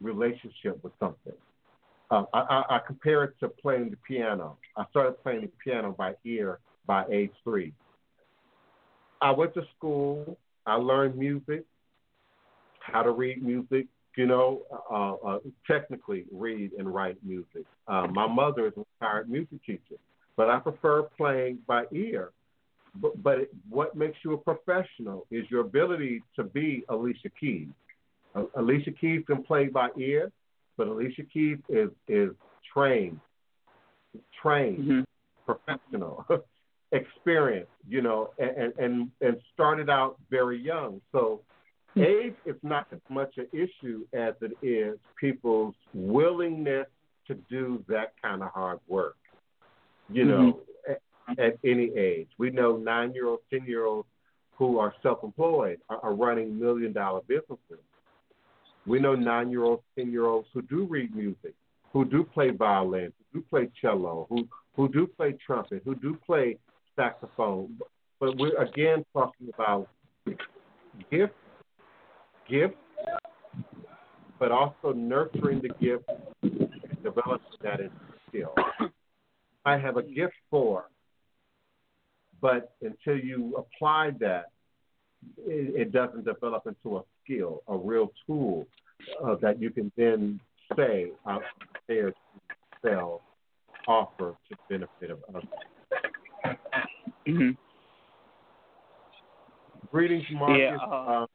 [0.00, 1.32] relationship with something.
[2.10, 4.56] Uh, I, I, I compare it to playing the piano.
[4.76, 7.72] I started playing the piano by ear by age three.
[9.20, 10.38] I went to school.
[10.66, 11.64] I learned music,
[12.80, 13.86] how to read music,
[14.16, 17.64] you know, uh, uh, technically read and write music.
[17.88, 19.96] Uh, my mother is a retired music teacher,
[20.36, 22.30] but I prefer playing by ear.
[23.00, 27.68] But, but it, what makes you a professional is your ability to be Alicia Keys.
[28.56, 30.30] Alicia Keys can play by ear,
[30.76, 32.30] but Alicia Keys is is
[32.72, 33.20] trained,
[34.40, 35.00] trained, mm-hmm.
[35.44, 36.24] professional,
[36.92, 41.00] experienced, you know, and, and and started out very young.
[41.12, 41.42] So
[41.94, 42.02] hmm.
[42.02, 46.86] age is not as much an issue as it is people's willingness
[47.26, 49.16] to do that kind of hard work.
[50.12, 51.32] You know, mm-hmm.
[51.32, 54.08] at, at any age, we know nine-year-olds, ten-year-olds
[54.56, 57.84] who are self-employed are, are running million-dollar businesses.
[58.90, 61.54] We know nine-year-olds, ten-year-olds who do read music,
[61.92, 66.18] who do play violin, who do play cello, who who do play trumpet, who do
[66.26, 66.58] play
[66.96, 67.78] saxophone.
[68.18, 69.88] But we're again talking about
[71.08, 71.34] gift,
[72.48, 72.74] gift,
[74.40, 76.10] but also nurturing the gift
[76.42, 77.94] and developing that into
[78.28, 78.54] skill.
[79.64, 80.86] I have a gift for,
[82.40, 84.46] but until you apply that,
[85.38, 88.66] it, it doesn't develop into a skill, a real tool
[89.24, 90.40] uh, that you can then
[90.76, 91.42] say out
[91.88, 92.16] there to
[92.84, 93.22] sell,
[93.86, 96.56] offer to benefit of others.
[97.26, 97.50] hmm
[99.90, 100.60] Greetings, Marcus.
[100.60, 101.26] Yeah, uh,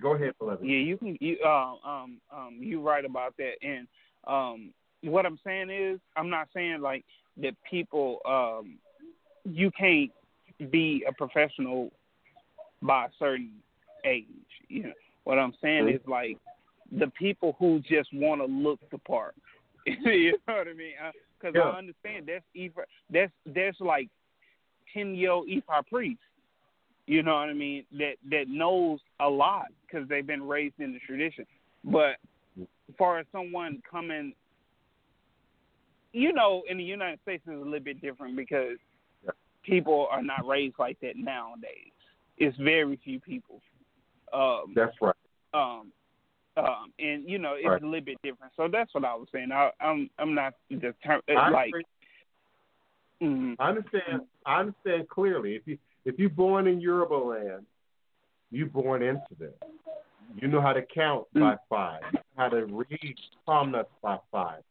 [0.00, 0.64] go ahead, beloved.
[0.64, 1.16] Yeah, you can.
[1.20, 3.54] You um um um you right about that.
[3.62, 3.88] And
[4.28, 7.04] um what I'm saying is, I'm not saying like
[7.38, 8.78] that people um
[9.44, 10.10] you can't
[10.70, 11.90] be a professional
[12.82, 13.52] by a certain
[14.04, 14.26] age.
[14.68, 14.92] You know
[15.24, 15.94] what I'm saying Mhm.
[15.94, 16.38] is like
[16.90, 19.34] the people who just want to look the part.
[19.86, 20.94] you know what I mean?
[21.38, 21.70] Because Yeah.
[21.70, 24.08] I understand that's Ifa, that's that's like
[24.92, 26.20] ten year old Ifa priest.
[27.06, 27.84] You know what I mean?
[27.92, 31.46] That that knows a lot because they've been raised in the tradition.
[31.84, 32.16] But
[32.60, 34.34] as far as someone coming,
[36.12, 38.78] you know, in the United States is a little bit different because.
[39.62, 41.92] People are not raised like that nowadays.
[42.38, 43.60] It's very few people.
[44.32, 45.14] Um, That's right.
[45.54, 45.92] um,
[46.56, 47.82] um, and you know, it's Right.
[47.82, 48.52] a little bit different.
[48.56, 49.52] So that's what I was saying.
[49.52, 50.54] I, I'm I'm not
[51.04, 51.72] term I like.
[53.22, 53.56] mhm.
[53.58, 54.22] I understand.
[54.44, 55.54] I understand clearly.
[55.56, 57.66] If you if you're born in Yoruba land,
[58.50, 59.54] you're born into this.
[60.36, 64.18] You know how to count by five, you know how to read palm nuts by
[64.30, 64.62] five.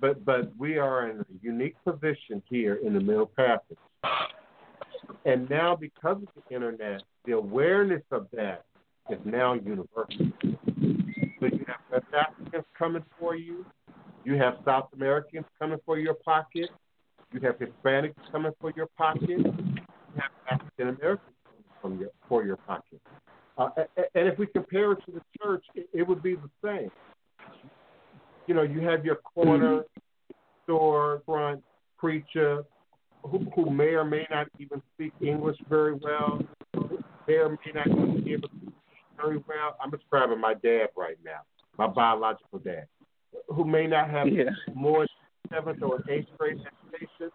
[0.00, 3.78] But but we are in a unique position here in the Middle Passage.
[5.26, 8.64] And now because of the internet, the awareness of that
[9.10, 10.30] is now universal.
[10.40, 13.66] So you have West Africans coming for you,
[14.24, 16.70] you have South Americans coming for your pocket,
[17.32, 21.34] you have Hispanics coming for your pocket, you have African Americans
[21.82, 23.00] coming your, for your pocket.
[23.58, 23.70] Uh,
[24.14, 26.90] and if we compare it to the church, it, it would be the same.
[28.46, 29.82] You know, you have your corner
[30.62, 31.64] store front
[31.98, 32.64] preacher
[33.26, 36.40] who, who may or may not even speak English very well,
[37.26, 38.74] may or may not even be able to speak
[39.20, 39.76] very well.
[39.82, 41.40] I'm describing my dad right now,
[41.78, 42.86] my biological dad,
[43.48, 44.50] who may not have Yeah.
[44.74, 45.06] more
[45.52, 47.30] seventh or eighth grade education,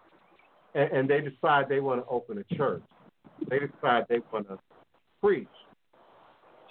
[0.75, 2.83] and, and they decide they want to open a church.
[3.49, 4.59] They decide they want to
[5.21, 5.47] preach,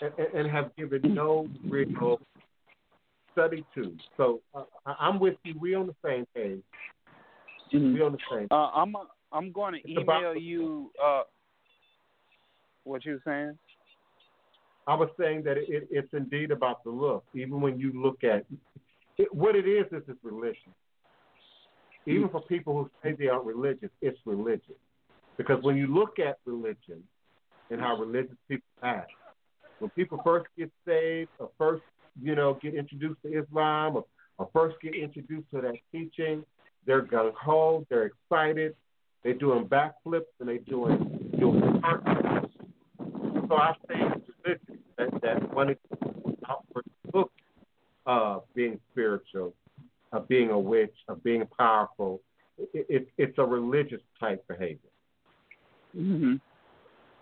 [0.00, 2.20] and, and- have given no real
[3.32, 3.96] study to.
[4.16, 4.64] So uh,
[4.98, 5.54] I'm with you.
[5.60, 6.62] We're on the same page.
[7.72, 7.94] Mhm.
[7.94, 8.48] We on the same.
[8.50, 8.94] Uh, I'm
[9.32, 10.90] I'm going to It's about- email you.
[11.02, 11.22] Uh,
[12.84, 13.58] what you saying?
[14.86, 17.24] I was saying that it, it's indeed about the look.
[17.34, 18.44] Even when you look at
[19.18, 20.72] it, what it is, is it's religion.
[22.06, 24.74] Even for people who say they aren't religious, it's religion.
[25.36, 27.02] Because when you look at religion
[27.70, 29.12] and how religious people act,
[29.78, 31.82] when people first get saved or first,
[32.20, 34.04] you know, get introduced to Islam or,
[34.38, 36.44] or first get introduced to that teaching,
[36.86, 38.74] they're gung ho, they're excited,
[39.22, 42.50] they're doing backflips and they're doing doing cartwheels.
[43.48, 45.54] So I say it's religion that that
[46.48, 47.32] out for the book
[48.06, 49.54] of being spiritual,
[50.12, 52.20] of being a witch, of being powerful,
[52.58, 54.90] it, it, it's a religious type behavior.
[55.94, 56.34] hmm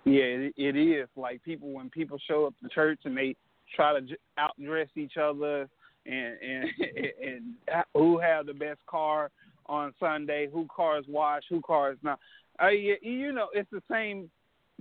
[0.05, 1.09] Yeah, it, it is.
[1.17, 3.35] Like people when people show up to church and they
[3.75, 4.07] try to
[4.39, 5.69] outdress each other
[6.09, 6.71] and and
[7.25, 9.31] and who have the best car
[9.67, 12.19] on Sunday, who cars wash, who cars not.
[12.61, 14.31] Uh, you, you know, it's the same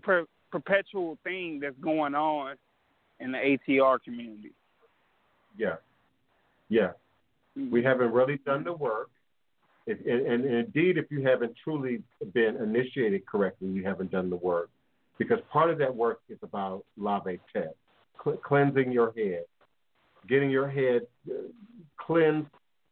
[0.01, 2.55] per, perpetual thing that's going on
[3.19, 4.53] in the ATR community.
[5.57, 5.75] Yeah,
[6.69, 6.91] yeah.
[7.55, 9.09] We haven't really done the work.
[9.85, 12.01] If, and, and indeed, if you haven't truly
[12.33, 14.69] been initiated correctly, you haven't done the work.
[15.17, 17.75] Because part of that work is about lave test,
[18.23, 19.45] cl- cleansing your head,
[20.27, 21.33] getting your head uh,
[21.97, 22.49] cleansed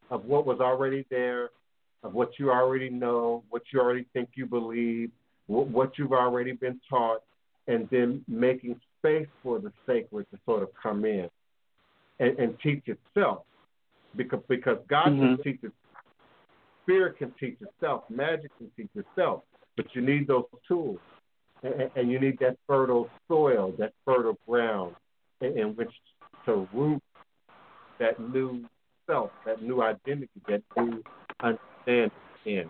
[0.10, 1.50] of what was already there,
[2.04, 5.12] of what you already know, what you already think you believe,
[5.48, 7.22] what, you've already been taught,
[7.68, 11.30] and then making space for the sacred to sort of come in
[12.20, 13.44] and, and teach itself.
[14.16, 15.44] Because because God can Mhm.
[15.44, 15.72] teach it,
[16.84, 19.44] spirit can teach itself, magic can teach itself,
[19.76, 21.00] but you need those tools,
[21.64, 24.96] and, and you need that fertile soil, that fertile ground,
[25.42, 25.92] in, in which
[26.46, 27.02] to root
[28.00, 28.66] that new
[29.08, 31.04] self, that new identity, that new
[31.42, 32.12] understanding
[32.46, 32.70] in.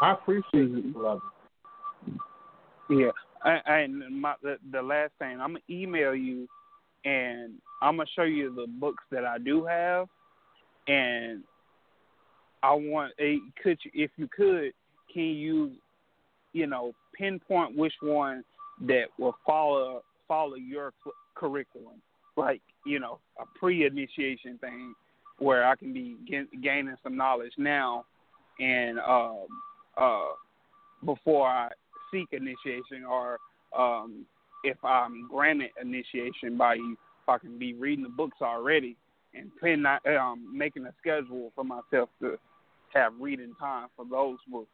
[0.00, 0.92] I appreciate you, mm-hmm.
[0.92, 1.22] beloved.
[2.88, 3.10] Yeah,
[3.44, 6.48] and, and my the, the last thing, I'm gonna email you,
[7.04, 10.08] and I'm gonna show you the books that I do have,
[10.88, 11.42] and
[12.62, 14.72] I want a could you if you could
[15.12, 15.72] can you,
[16.52, 18.44] you know, pinpoint which one
[18.86, 20.92] that will follow follow your
[21.34, 22.00] curriculum,
[22.36, 24.94] like you know a pre-initiation thing
[25.38, 28.04] where I can be ga- gaining some knowledge now,
[28.58, 29.46] and um
[29.96, 30.26] uh
[31.04, 31.70] before I
[32.12, 33.38] seek initiation or
[33.76, 34.26] um,
[34.64, 38.96] if I'm granted initiation by you, if I can be reading the books already
[39.34, 42.36] and plan not, um, making a schedule for myself to
[42.92, 44.68] have reading time for those books.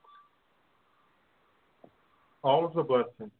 [2.42, 3.30] All is a blessing.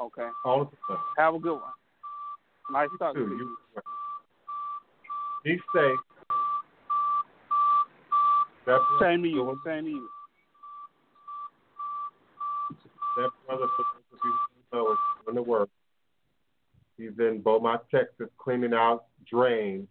[0.00, 0.28] Okay.
[0.44, 1.04] All is a blessing.
[1.18, 1.72] Have a good one.
[2.70, 3.20] Nice to too.
[3.20, 3.38] you.
[3.38, 3.82] You
[5.44, 5.98] be safe.
[8.66, 9.58] That Same to you.
[9.64, 10.08] Same to you.
[13.16, 14.34] that brother for those of you
[14.72, 15.70] know is doing the work.
[16.98, 19.86] He's in Beaumont, Texas, cleaning out drains,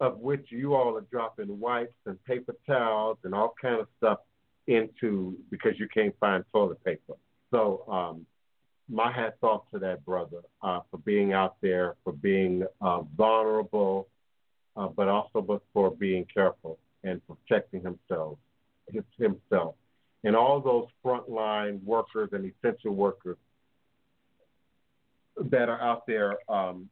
[0.00, 4.20] of which you all are dropping wipes and paper towels and all kind of stuff
[4.66, 7.14] into because you can't find toilet paper.
[7.50, 8.26] So um,
[8.92, 14.06] my hats off to that brother uh, for being out there, for being uh, vulnerable,
[14.76, 18.38] uh, but also for being careful and protecting himself,
[19.18, 19.74] himself,
[20.24, 23.38] and all those frontline workers and essential workers
[25.36, 26.88] that are out there um,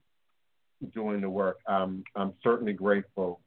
[0.95, 1.59] doing the work.
[1.69, 3.41] I'm I'm certainly grateful.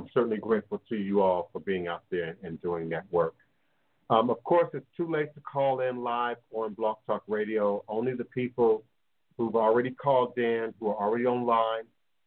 [0.00, 3.34] I'm certainly grateful to you all for being out there and doing that work.
[4.08, 7.84] Um, of course, it's too late to call in live on Blog Talk Radio.
[7.86, 8.82] Only the people
[9.36, 11.84] who've already called in, who are already online,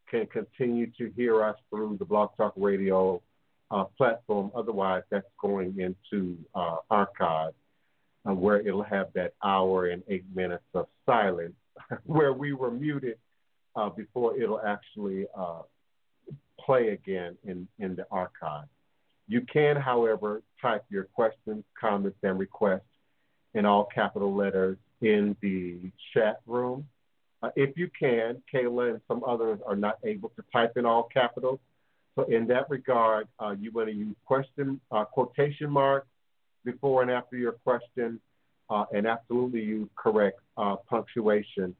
[0.07, 3.23] can continue to hear us through the Blog Talk Radio
[3.71, 4.51] uh, platform.
[4.55, 7.53] Otherwise, that's going into uh, archive,
[8.29, 11.55] uh, where it'll have that hour and eight minutes of silence,
[12.05, 13.17] where we were muted
[13.75, 15.63] uh, before it'll actually uh,
[16.65, 18.67] play again in, in the archive.
[19.27, 22.81] You can, however, type your questions, comments, and requests
[23.53, 26.87] in all capital letters in the chat room.
[27.41, 31.03] Uh, if you can, Kayla and some others are not able to type in all
[31.03, 31.59] capitals.
[32.15, 36.07] So in that regard, uh, you want to use question uh, quotation marks
[36.63, 38.19] before and after your question,
[38.69, 41.75] uh, and absolutely use correct uh, punctuation.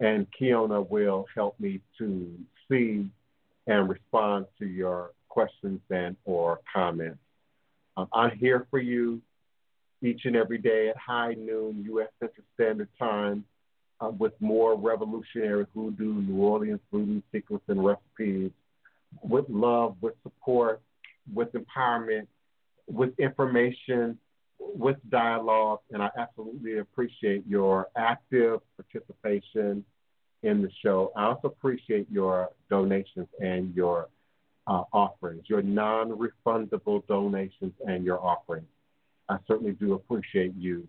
[0.00, 2.38] And Kiona will help me to
[2.68, 3.06] see
[3.66, 7.18] and respond to your questions and or comments.
[7.96, 9.20] Um, I'm here for you
[10.02, 12.08] each and every day at high noon U.S.
[12.20, 13.44] Central Standard Time
[14.00, 18.50] uh, with more revolutionary hoodoo, New Orleans voodoo secrets and recipes,
[19.22, 20.80] with love, with support,
[21.32, 22.26] with empowerment,
[22.86, 24.18] with information,
[24.58, 29.84] with dialogue, and I absolutely appreciate your active participation
[30.44, 31.12] in the show.
[31.16, 34.08] I also appreciate your donations and your
[34.66, 38.66] uh, offerings, your non refundable donations and your offerings.
[39.28, 40.86] I certainly do appreciate you.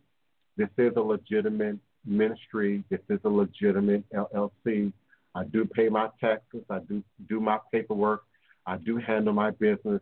[0.58, 4.94] This is a legitimate ministry, this is a legitimate LLC.
[5.34, 8.24] I do pay my taxes, I do do my paperwork,
[8.66, 10.02] I do handle my business,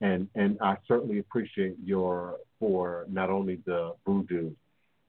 [0.00, 4.52] and, and I certainly appreciate your for not only the voodoo,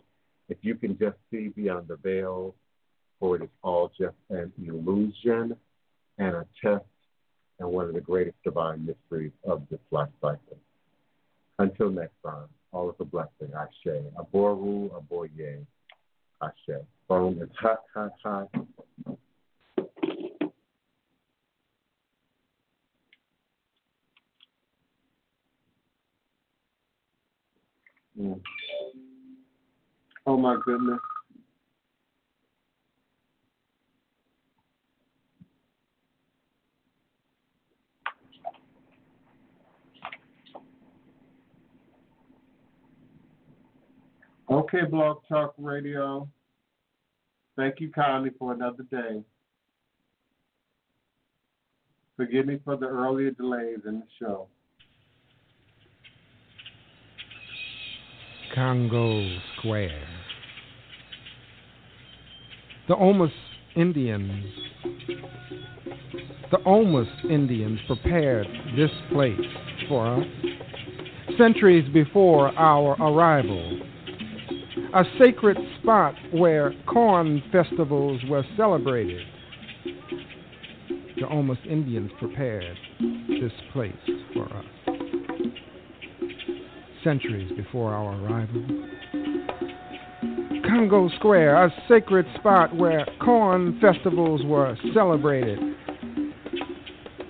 [0.48, 2.54] if you can just see beyond the veil,
[3.18, 5.56] for it is all just an illusion
[6.18, 6.84] and a test
[7.58, 10.58] and one of the greatest divine mysteries of this life cycle.
[11.58, 13.52] Until next time, all is a blessing.
[13.56, 14.02] Ashe.
[14.16, 15.64] Aboru, aboye.
[16.42, 16.82] Ashe.
[17.08, 18.48] Phone is hot, hot, hot.
[30.26, 31.00] Oh my goodness.
[44.50, 46.28] Okay, Blog Talk Radio.
[47.56, 49.22] Thank you kindly for another day.
[52.16, 54.46] Forgive me for the earlier delays in the show.
[58.54, 60.11] Congo Square.
[62.88, 63.30] The Houmas
[63.76, 64.44] Indians,
[66.50, 68.46] the Houmas Indians prepared
[68.76, 69.38] this place
[69.88, 70.26] for us
[71.38, 73.80] centuries before our arrival.
[74.94, 79.26] A sacred spot where corn festivals were celebrated.
[81.16, 82.76] The Houmas Indians prepared
[83.28, 83.94] this place
[84.34, 84.64] for us
[87.04, 88.64] centuries before our arrival.
[90.72, 95.58] Congo Square, a sacred spot where corn festivals were celebrated.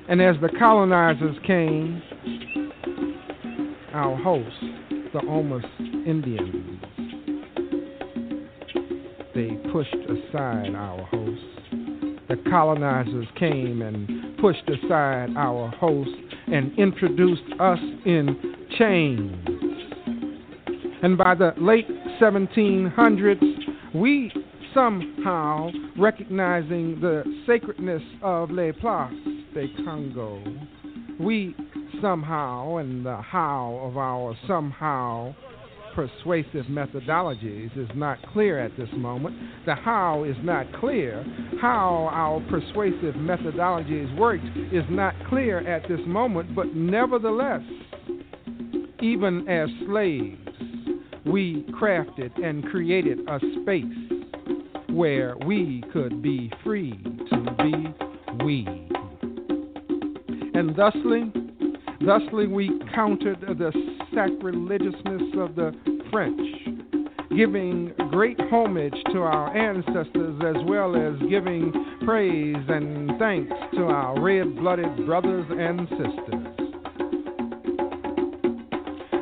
[0.08, 2.00] And as the colonizers came,
[3.94, 4.60] our hosts,
[5.12, 5.64] the Houmas
[6.06, 6.80] Indians,
[9.34, 11.44] they pushed aside our hosts.
[12.28, 16.14] The colonizers came and pushed aside our hosts
[16.46, 19.48] and introduced us in chains.
[21.02, 21.88] And by the late
[22.22, 23.42] 1700s,
[23.96, 24.32] we
[24.72, 29.18] somehow, recognizing the sacredness of Les Places
[29.52, 30.40] de Congo,
[31.18, 31.56] we
[32.00, 35.34] somehow, and the how of our somehow
[35.96, 39.36] persuasive methodologies is not clear at this moment.
[39.66, 41.24] The how is not clear.
[41.60, 47.62] How our persuasive methodologies worked is not clear at this moment, but nevertheless,
[49.00, 50.38] even as slaves,
[51.24, 53.84] we crafted and created a space
[54.90, 56.98] where we could be free
[57.30, 58.66] to be we.
[60.54, 61.32] And thusly,
[62.04, 63.72] thusly we countered the
[64.14, 65.72] sacrilegiousness of the
[66.10, 66.40] French,
[67.36, 71.72] giving great homage to our ancestors as well as giving
[72.04, 76.41] praise and thanks to our red blooded brothers and sisters.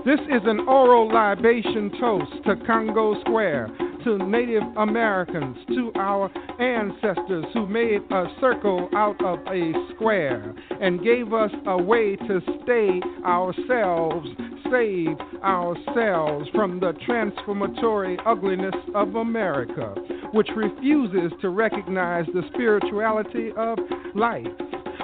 [0.03, 3.69] This is an oral libation toast to Congo Square,
[4.05, 11.05] to Native Americans, to our ancestors who made a circle out of a square and
[11.05, 14.27] gave us a way to stay ourselves,
[14.73, 19.95] save ourselves from the transformatory ugliness of America,
[20.33, 23.79] which refuses to recognize the spirituality of
[24.15, 24.47] life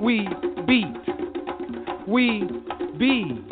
[0.00, 0.28] we
[0.66, 0.86] beat,
[2.06, 2.42] we
[2.98, 3.44] be,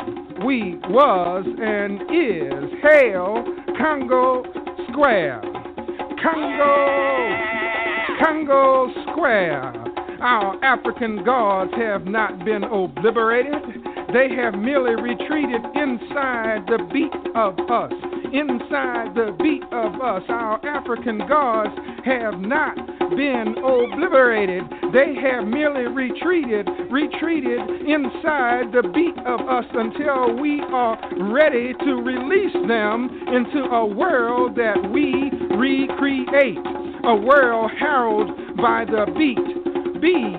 [0.45, 2.71] we was and is.
[2.81, 3.43] Hail
[3.77, 4.43] Congo
[4.89, 5.41] Square.
[6.21, 6.75] Congo,
[8.23, 9.73] Congo Square.
[10.19, 13.76] Our African gods have not been obliterated.
[14.13, 17.91] They have merely retreated inside the beat of us.
[18.31, 20.23] Inside the beat of us.
[20.29, 21.75] Our African gods
[22.05, 22.75] have not
[23.15, 24.63] been obliterated.
[24.93, 30.97] They have merely retreated, retreated inside the beat of us until we are
[31.33, 36.57] ready to release them into a world that we recreate.
[37.03, 40.35] A world heralded by the beat, be,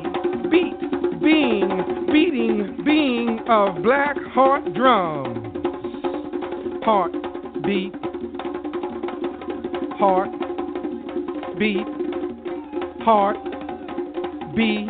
[0.51, 5.55] beat, being, beating, being of black heart drums.
[6.85, 7.13] Heart,
[7.65, 7.93] beat,
[9.99, 10.31] heart,
[11.59, 11.87] beat,
[13.05, 13.37] heart,
[14.57, 14.89] be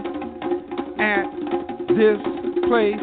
[1.00, 1.26] at
[1.96, 2.18] this
[2.68, 2.94] place,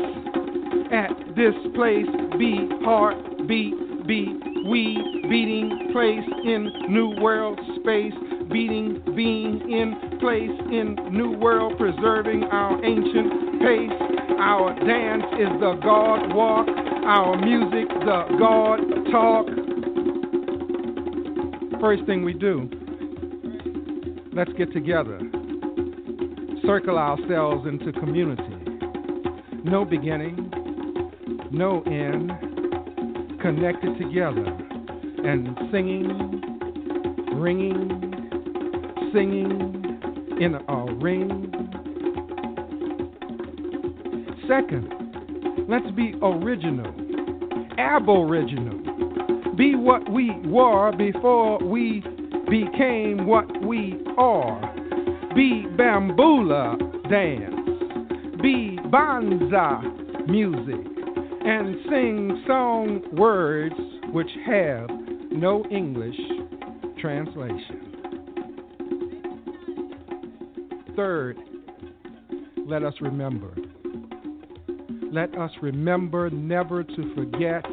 [0.92, 2.06] at this place,
[2.38, 3.18] be heart,
[3.48, 3.74] beat,
[4.08, 4.98] be we
[5.30, 8.14] beating place in new world space,
[8.52, 13.90] beating, being in place in new world, preserving our ancient pace.
[14.38, 18.78] Our dance is the God walk, our music the God
[19.12, 19.48] talk.
[21.82, 22.70] First thing we do,
[24.34, 25.20] let's get together,
[26.64, 28.44] circle ourselves into community.
[29.64, 30.52] No beginning,
[31.52, 32.32] no end,
[33.42, 34.46] connected together
[35.26, 36.08] and singing,
[37.34, 37.90] ringing,
[39.12, 41.55] singing in a ring.
[44.48, 46.94] Second, let's be original,
[47.80, 49.56] aboriginal.
[49.56, 52.02] Be what we were before we
[52.50, 54.62] became what we are.
[55.34, 56.78] Be bambula
[57.10, 57.56] dance.
[58.42, 60.86] Be banza music.
[61.46, 63.76] And sing song words
[64.14, 64.90] which have
[65.32, 66.20] no English
[67.00, 67.82] translation.
[70.96, 71.38] Third,
[72.68, 73.54] let us remember.
[75.16, 77.66] Let us remember never to forget,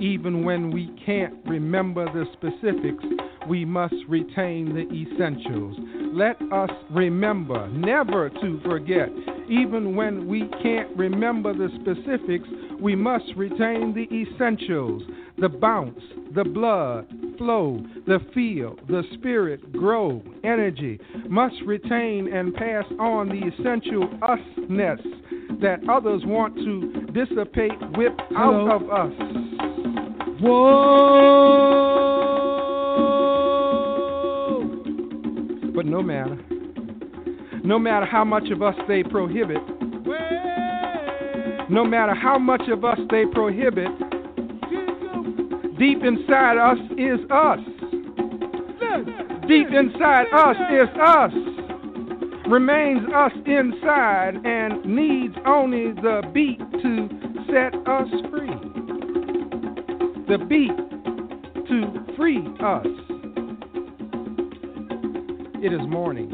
[0.00, 3.04] even when we can't remember the specifics,
[3.48, 5.76] we must retain the essentials.
[6.12, 9.08] Let us remember never to forget,
[9.48, 12.48] even when we can't remember the specifics,
[12.80, 15.04] we must retain the essentials.
[15.38, 16.02] the bounce,
[16.34, 17.06] the blood
[17.38, 20.98] flow, the feel, the spirit grow, energy
[21.28, 24.98] must retain and pass on the essential usness
[25.60, 28.70] that others want to dissipate, whip out Hello?
[28.70, 29.12] of us.
[30.40, 31.28] Whoa!
[35.74, 36.36] But no matter,
[37.64, 39.62] no matter how much of us they prohibit,
[41.70, 43.88] no matter how much of us they prohibit,
[45.78, 47.58] deep inside us is us.
[49.46, 51.32] Deep inside us is us.
[52.48, 57.08] Remains us inside and needs only the beat to
[57.50, 58.48] set us free.
[60.28, 60.76] The beat
[61.68, 62.86] to free us.
[65.60, 66.30] It is morning,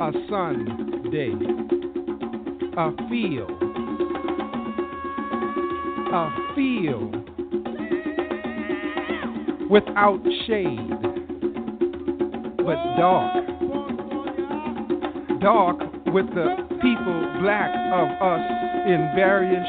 [0.00, 1.34] a Sunday,
[2.76, 3.48] a feel,
[6.12, 7.10] a feel
[9.68, 10.90] without shade,
[12.58, 13.59] but dark,
[15.40, 19.66] dark with the people black of us in various,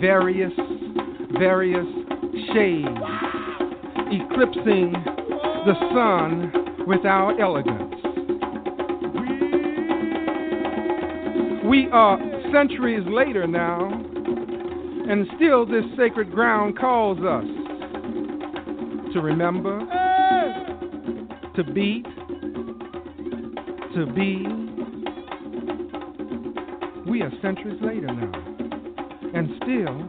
[0.00, 0.52] various,
[1.38, 1.86] various
[2.52, 2.88] shades,
[4.10, 4.92] eclipsing
[5.64, 6.52] the sun
[6.86, 7.94] with our elegance.
[11.64, 12.18] We are
[12.52, 17.44] centuries later now, and still this sacred ground calls us
[19.12, 19.78] to remember,
[21.54, 22.04] to beat,
[23.94, 24.71] to be.
[27.40, 28.32] Centuries later now,
[29.34, 30.08] and still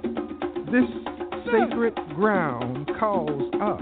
[0.71, 0.89] this
[1.45, 3.81] sacred ground calls us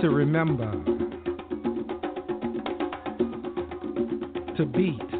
[0.00, 0.70] to remember,
[4.56, 5.17] to beat,